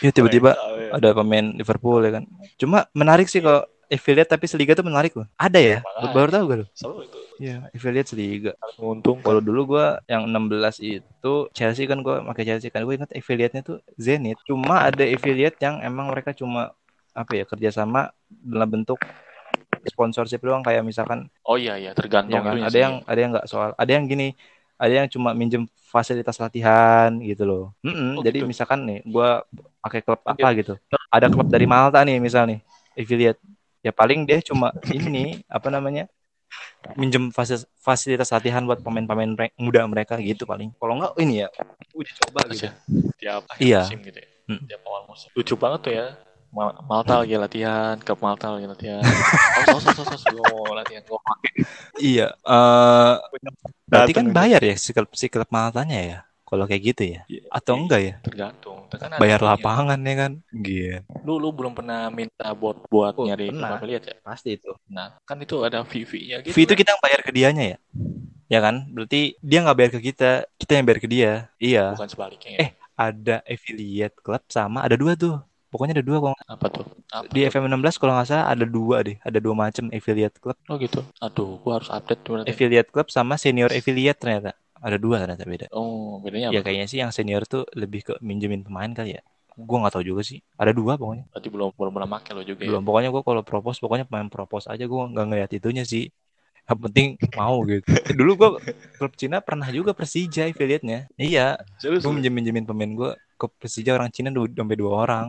Iya 0.00 0.10
tiba-tiba 0.16 0.56
ya. 0.56 0.96
ada 0.96 1.08
pemain 1.12 1.46
Liverpool 1.52 2.00
ya 2.00 2.20
kan. 2.20 2.24
Cuma 2.56 2.88
menarik 2.96 3.28
sih 3.28 3.44
kalau 3.44 3.64
affiliate 3.90 4.30
tapi 4.30 4.48
seliga 4.48 4.72
tuh 4.72 4.86
menarik 4.86 5.12
loh. 5.12 5.28
Ada 5.36 5.60
ya? 5.60 5.78
Makanya. 5.84 6.12
Baru 6.14 6.30
tahu 6.32 6.44
gue 6.48 6.56
loh. 6.64 6.68
Selalu 6.72 7.00
itu 7.04 7.18
Iya, 7.40 7.56
affiliate 7.72 8.08
seliga. 8.12 8.52
menguntungkan 8.76 9.24
Kalau 9.24 9.40
dulu 9.40 9.60
gua 9.72 9.96
yang 10.04 10.28
16 10.28 10.76
itu 10.84 11.32
Chelsea 11.56 11.88
kan 11.88 12.04
gua 12.04 12.20
pakai 12.20 12.44
Chelsea 12.44 12.68
kan 12.68 12.84
gue 12.84 13.00
ingat 13.00 13.16
affiliate-nya 13.16 13.64
tuh 13.64 13.80
Zenit. 13.96 14.36
Cuma 14.44 14.84
ada 14.84 15.00
affiliate 15.08 15.56
yang 15.64 15.80
emang 15.80 16.12
mereka 16.12 16.36
cuma 16.36 16.76
apa 17.16 17.32
ya 17.34 17.44
kerjasama 17.48 18.12
dalam 18.28 18.68
bentuk 18.68 19.00
sponsorship 19.88 20.44
doang 20.44 20.60
kayak 20.62 20.84
misalkan 20.84 21.32
oh 21.48 21.56
iya 21.56 21.74
iya 21.80 21.90
tergantung 21.96 22.38
ya 22.38 22.44
kan? 22.44 22.54
ada 22.60 22.70
sih. 22.70 22.82
yang 22.84 22.94
ada 23.08 23.18
yang 23.18 23.30
nggak 23.32 23.48
soal 23.48 23.70
ada 23.74 23.90
yang 23.90 24.04
gini 24.06 24.36
ada 24.80 25.04
yang 25.04 25.08
cuma 25.12 25.36
minjem 25.36 25.68
fasilitas 25.92 26.40
latihan 26.40 27.12
gitu 27.20 27.44
loh 27.44 27.64
Mm-mm, 27.84 28.16
Oh, 28.16 28.24
jadi 28.24 28.40
gitu. 28.40 28.48
misalkan 28.48 28.80
nih 28.88 28.98
gua 29.04 29.44
pakai 29.84 30.00
klub 30.00 30.20
apa 30.24 30.48
gitu 30.56 30.74
ada 31.12 31.26
klub 31.28 31.46
dari 31.52 31.68
Malta 31.68 32.00
nih 32.00 32.16
misal 32.16 32.48
nih 32.48 32.58
affiliate 32.96 33.40
ya 33.84 33.92
paling 33.92 34.24
dia 34.24 34.40
cuma 34.40 34.72
ini 34.88 35.44
apa 35.48 35.68
namanya 35.68 36.08
minjem 36.96 37.30
fasilitas 37.80 38.28
latihan 38.34 38.64
buat 38.66 38.80
pemain-pemain 38.82 39.30
muda 39.60 39.84
mereka 39.86 40.16
gitu 40.18 40.44
paling 40.48 40.72
kalau 40.80 40.98
nggak 40.98 41.12
ini 41.22 41.44
ya 41.44 41.48
uji 41.94 42.12
coba 42.24 42.40
gitu 42.50 42.66
ya, 42.70 42.72
tiap 43.20 43.42
akhir 43.50 43.62
Iya. 43.62 43.80
musim 43.84 43.98
gitu 44.06 44.18
ya. 44.22 44.28
Hmm. 44.50 44.60
Tiap 44.66 44.80
awal 44.86 45.02
musim. 45.10 45.28
Lucu 45.36 45.54
banget 45.58 45.80
tuh 45.84 45.92
ya. 45.94 46.06
Ma- 46.50 46.74
Malta 46.82 47.22
lagi 47.22 47.34
latihan, 47.38 47.94
ke 48.02 48.12
Malta 48.18 48.50
lagi 48.50 48.66
latihan. 48.66 49.02
Awas, 49.06 49.70
awas, 49.70 49.84
awas, 49.86 50.10
awas, 50.10 50.22
gua 50.26 50.82
latihan. 50.82 51.02
Gua 51.06 51.20
pakai. 51.22 51.52
iya 51.98 52.26
eh 52.34 53.14
berarti 53.90 54.12
kan 54.14 54.24
Dateng 54.30 54.36
bayar 54.38 54.60
ya 54.62 54.74
si 54.78 54.90
klub 54.94 55.10
si 55.18 55.26
klub 55.26 55.50
Maltanya 55.50 55.98
ya 56.00 56.18
kalau 56.46 56.66
kayak 56.66 56.82
gitu 56.94 57.02
ya 57.14 57.20
Iya, 57.30 57.42
atau 57.50 57.74
iya, 57.74 57.80
enggak 57.82 58.00
ya 58.02 58.14
Tergantung. 58.26 58.78
Kan 58.90 59.10
ada 59.10 59.18
bayar 59.22 59.40
lapangan 59.42 59.98
ya 60.02 60.14
kan 60.18 60.32
gitu 60.50 60.98
Lu, 61.26 61.38
lu 61.38 61.48
belum 61.54 61.72
pernah 61.78 62.10
minta 62.10 62.46
buat 62.54 62.76
buat 62.90 63.14
Oh, 63.18 63.26
nyari 63.26 63.50
pernah. 63.54 63.78
lihat 63.82 64.02
ya? 64.06 64.14
pasti 64.22 64.58
itu 64.58 64.70
Nah, 64.90 65.14
kan 65.22 65.36
itu 65.38 65.56
ada 65.62 65.82
fee-fee-nya 65.86 66.42
gitu. 66.42 66.54
fee 66.54 66.64
itu 66.66 66.74
kan. 66.74 66.78
kita 66.82 66.88
yang 66.94 67.02
bayar 67.02 67.20
ke 67.22 67.30
dianya 67.34 67.64
ya 67.74 67.78
ya 68.50 68.58
kan 68.58 68.74
berarti 68.90 69.38
dia 69.38 69.58
nggak 69.62 69.76
bayar 69.78 69.90
ke 69.94 70.00
kita 70.10 70.30
kita 70.58 70.72
yang 70.74 70.84
bayar 70.90 71.00
ke 71.02 71.08
dia 71.10 71.32
iya 71.62 71.94
Bukan 71.94 72.10
sebaliknya 72.10 72.50
ya. 72.50 72.58
Eh. 72.66 72.70
ada 72.98 73.36
affiliate 73.46 74.16
club 74.20 74.42
sama 74.50 74.82
ada 74.82 74.98
dua 74.98 75.14
tuh 75.14 75.38
pokoknya 75.70 75.92
ada 75.98 76.04
dua 76.04 76.18
kalau 76.22 76.36
Apa 76.54 76.66
tuh? 76.74 76.84
Apa 77.10 77.30
di 77.34 77.40
tuh? 77.40 77.50
FM 77.50 77.64
16 77.70 77.96
kalau 78.00 78.12
nggak 78.18 78.28
salah 78.28 78.46
ada 78.52 78.64
dua 78.66 78.96
deh. 79.06 79.16
Ada 79.22 79.38
dua 79.44 79.54
macam 79.54 79.84
affiliate 79.94 80.36
club. 80.42 80.58
Oh 80.70 80.76
gitu. 80.76 81.00
Aduh, 81.22 81.58
gua 81.62 81.72
harus 81.78 81.90
update 81.90 82.20
tuh 82.26 82.30
berarti. 82.36 82.48
affiliate 82.50 82.90
club 82.92 83.08
sama 83.08 83.34
senior 83.38 83.70
affiliate 83.70 84.18
ternyata. 84.18 84.50
Ada 84.80 84.96
dua 84.96 85.16
ternyata 85.22 85.44
beda. 85.44 85.66
Oh, 85.76 86.18
bedanya 86.24 86.48
ya 86.50 86.60
apa? 86.60 86.66
kayaknya 86.68 86.86
sih 86.90 86.98
yang 87.02 87.12
senior 87.12 87.42
tuh 87.44 87.62
lebih 87.76 88.00
ke 88.06 88.12
minjemin 88.24 88.64
pemain 88.66 88.90
kali 88.90 89.16
ya. 89.16 89.22
Gua 89.54 89.76
nggak 89.84 89.94
tahu 89.98 90.04
juga 90.06 90.22
sih. 90.24 90.40
Ada 90.56 90.72
dua 90.72 90.96
pokoknya. 90.96 91.24
Berarti 91.32 91.48
belum 91.52 91.68
belum 91.76 91.92
pernah 91.92 92.08
make 92.08 92.30
lo 92.32 92.42
juga 92.42 92.60
belum 92.64 92.82
pokoknya 92.82 93.08
gua 93.14 93.22
kalau 93.22 93.42
propose 93.44 93.78
pokoknya 93.78 94.04
pemain 94.08 94.28
propose 94.32 94.66
aja. 94.72 94.84
Gua 94.88 95.06
nggak 95.12 95.26
ngeliat 95.28 95.50
itunya 95.52 95.84
sih 95.84 96.08
yang 96.66 96.78
penting 96.80 97.08
mau 97.34 97.62
gitu 97.62 97.86
Eh, 97.86 98.14
dulu 98.14 98.30
gua 98.34 98.48
klub 98.96 99.12
Cina 99.14 99.38
pernah 99.38 99.68
juga 99.68 99.90
Persija 99.92 100.46
affiliate-nya 100.46 101.08
iya 101.14 101.56
ya. 101.80 101.88
Gue 101.98 102.12
minjem 102.12 102.32
minjemin 102.32 102.64
pemain 102.64 102.90
gue 102.90 103.10
ke 103.34 103.46
Persija 103.56 103.96
orang 103.96 104.12
Cina 104.12 104.28
dua, 104.28 104.44
sampai 104.46 104.76
dua 104.76 104.92
orang 105.00 105.26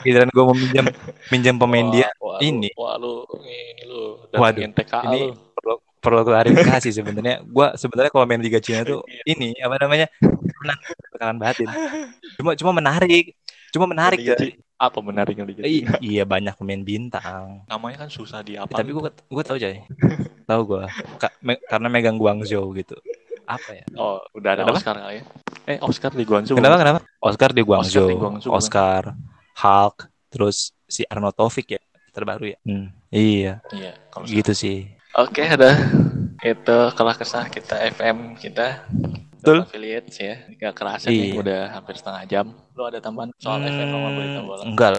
giliran 0.00 0.30
gue 0.30 0.42
mau 0.42 0.54
minjem 0.54 0.86
minjem 1.28 1.56
pemain 1.56 1.82
Wah, 1.82 1.92
dia 1.92 2.08
wah, 2.18 2.38
ini. 2.38 2.70
Wah 2.74 2.94
lu 2.96 3.26
ini 3.42 3.82
lu 3.84 4.00
Waduh, 4.30 4.62
TKA 4.70 5.02
ini 5.08 5.20
lu. 5.26 5.34
perlu 5.52 5.74
perlu 5.98 6.20
klarifikasi 6.22 6.88
sebenarnya 6.94 7.42
gue 7.42 7.66
sebenarnya 7.74 8.10
kalau 8.10 8.24
main 8.24 8.38
Liga 8.38 8.62
Cina 8.62 8.80
tuh 8.82 9.02
Iya. 9.10 9.22
ini 9.26 9.48
apa 9.58 9.74
namanya 9.82 10.06
menang 10.62 10.78
tekanan 11.10 11.36
batin 11.36 11.68
cuma 12.38 12.54
cuma 12.54 12.70
menarik 12.72 13.34
cuma 13.74 13.84
menarik 13.90 14.18
Liga 14.22 14.38
ya. 14.38 14.54
Apa 14.76 15.00
menariknya 15.00 15.48
Liga 15.48 15.64
I- 15.64 15.88
Cina? 15.88 15.96
iya 16.04 16.24
banyak 16.28 16.52
pemain 16.60 16.84
bintang. 16.84 17.64
Namanya 17.64 18.04
kan 18.04 18.10
susah 18.12 18.44
di 18.44 18.60
apa? 18.60 18.76
tapi 18.76 18.92
gue 18.92 19.02
gue 19.08 19.44
tahu 19.44 19.56
coy. 19.56 19.76
Tahu 20.44 20.60
gue 20.68 20.84
karena 21.66 21.88
megang 21.88 22.20
Guangzhou 22.20 22.76
gitu. 22.76 22.92
Apa 23.48 23.72
ya? 23.72 23.84
Oh, 23.96 24.20
udah 24.36 24.52
ada 24.52 24.62
Kenapa? 24.68 24.76
Oscar 24.76 24.94
kali 25.00 25.14
ya. 25.18 25.24
Eh, 25.66 25.78
Oscar 25.80 26.12
di 26.12 26.24
Guangzhou. 26.28 26.56
kenapa 26.60 26.76
kenapa? 26.76 26.98
Oscar 27.24 27.50
di 27.56 27.62
Guangzhou 27.64 28.08
di 28.10 28.16
Guangzhou, 28.20 28.52
Oscar, 28.52 29.16
Hulk 29.56 29.96
terus 30.28 30.76
si 30.84 31.02
Arnold 31.08 31.34
Taufik 31.34 31.72
ya 31.72 31.80
terbaru 32.12 32.52
ya? 32.52 32.58
Hmm, 32.64 32.92
iya. 33.12 33.60
Iya, 33.72 33.92
kalau 34.12 34.24
gitu 34.28 34.52
sih. 34.56 34.88
Oke, 35.16 35.44
udah. 35.44 35.76
Itu 36.40 36.76
kelah 36.92 37.16
kesah 37.16 37.48
kita 37.48 37.80
FM 37.96 38.36
kita 38.36 38.84
Betul. 39.46 39.58
affiliates 39.62 40.16
ya. 40.18 40.34
Gak 40.58 40.74
kerasa 40.74 41.06
nih 41.06 41.30
Iya. 41.30 41.38
udah 41.38 41.60
hampir 41.70 41.94
setengah 41.94 42.22
jam. 42.26 42.46
Lu 42.74 42.82
ada 42.82 42.98
tambahan 42.98 43.30
soal 43.38 43.62
FM 43.62 43.86
sama 43.86 44.08
berita 44.10 44.40
bola? 44.42 44.60
Hmm, 44.60 44.70
enggak, 44.74 44.92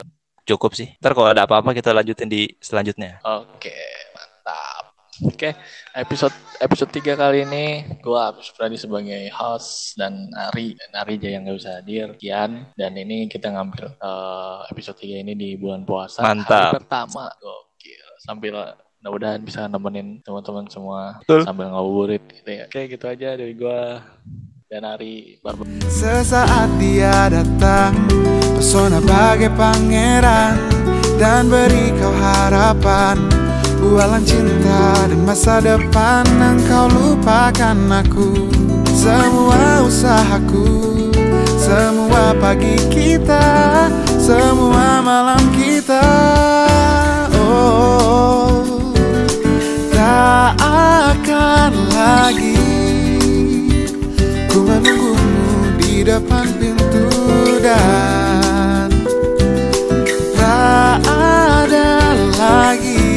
cukup 0.44 0.72
sih. 0.72 0.88
Ntar 0.98 1.12
kalau 1.12 1.28
ada 1.28 1.44
apa-apa 1.44 1.76
kita 1.76 1.92
lanjutin 1.92 2.26
di 2.26 2.56
selanjutnya. 2.58 3.20
Oke, 3.22 3.76
mantap. 4.16 4.96
Oke, 5.20 5.50
episode 5.92 6.32
episode 6.58 6.94
3 6.94 7.14
kali 7.14 7.44
ini 7.44 7.66
gua 8.00 8.32
Abis 8.32 8.54
Pradi 8.54 8.78
sebagai 8.78 9.28
host 9.34 9.98
dan 9.98 10.14
Ari 10.32 10.78
dan 10.78 10.92
Ari 10.96 11.18
aja 11.18 11.28
yang 11.28 11.42
nggak 11.44 11.58
bisa 11.58 11.72
hadir 11.76 12.08
Kian 12.16 12.70
dan 12.72 12.94
ini 12.94 13.26
kita 13.26 13.50
ngambil 13.50 13.98
eh, 13.98 14.60
episode 14.70 14.96
3 14.96 15.26
ini 15.26 15.34
di 15.34 15.58
bulan 15.58 15.84
puasa 15.84 16.22
Mantap. 16.22 16.70
hari 16.70 16.78
pertama 16.80 17.34
gokil 17.36 18.06
sambil 18.22 18.78
mudah-mudahan 19.08 19.39
bisa 19.39 19.72
nemenin 19.72 20.20
teman-teman 20.20 20.67
semua 20.67 21.24
Betul. 21.24 21.48
sambil 21.48 21.72
ngabuburit 21.72 22.24
gitu 22.28 22.50
ya. 22.52 22.67
Oke 22.67 22.91
gitu 22.91 23.06
aja 23.08 23.39
dari 23.39 23.56
gua. 23.56 24.04
Dan 24.67 24.84
Ari 24.84 25.39
bye 25.39 25.56
Sesaat 25.88 26.67
dia 26.76 27.32
datang 27.32 27.96
Pesona 28.60 29.00
bagai 29.00 29.48
pangeran 29.56 30.60
Dan 31.15 31.48
beri 31.48 31.96
kau 31.96 32.12
harapan. 32.12 33.15
Bualan 33.80 34.28
cinta 34.28 35.08
dan 35.08 35.24
masa 35.24 35.63
depan 35.63 36.28
Engkau 36.36 36.91
lupakan 36.91 37.80
aku. 38.04 38.52
Semua 38.91 39.88
usahaku 39.88 40.67
Semua 41.56 42.36
pagi 42.36 42.76
kita 42.91 43.88
Semua 44.20 45.00
malam 45.00 45.39
kita 45.56 46.37
Tak 50.17 50.58
akan 51.13 51.93
lagi. 51.93 52.58
Ku 54.49 54.65
menunggumu 54.65 55.77
di 55.77 56.01
depan 56.01 56.58
pintu 56.58 57.06
dan 57.62 58.89
Tak 60.34 61.06
ada 61.06 62.17
lagi. 62.34 63.13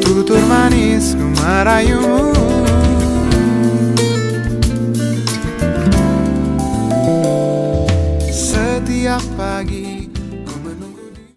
Tutur 0.00 0.40
manis 0.48 1.12
ku 1.12 1.28
merayumu. 1.44 2.32
Setiap 8.32 9.20
pagi 9.36 9.87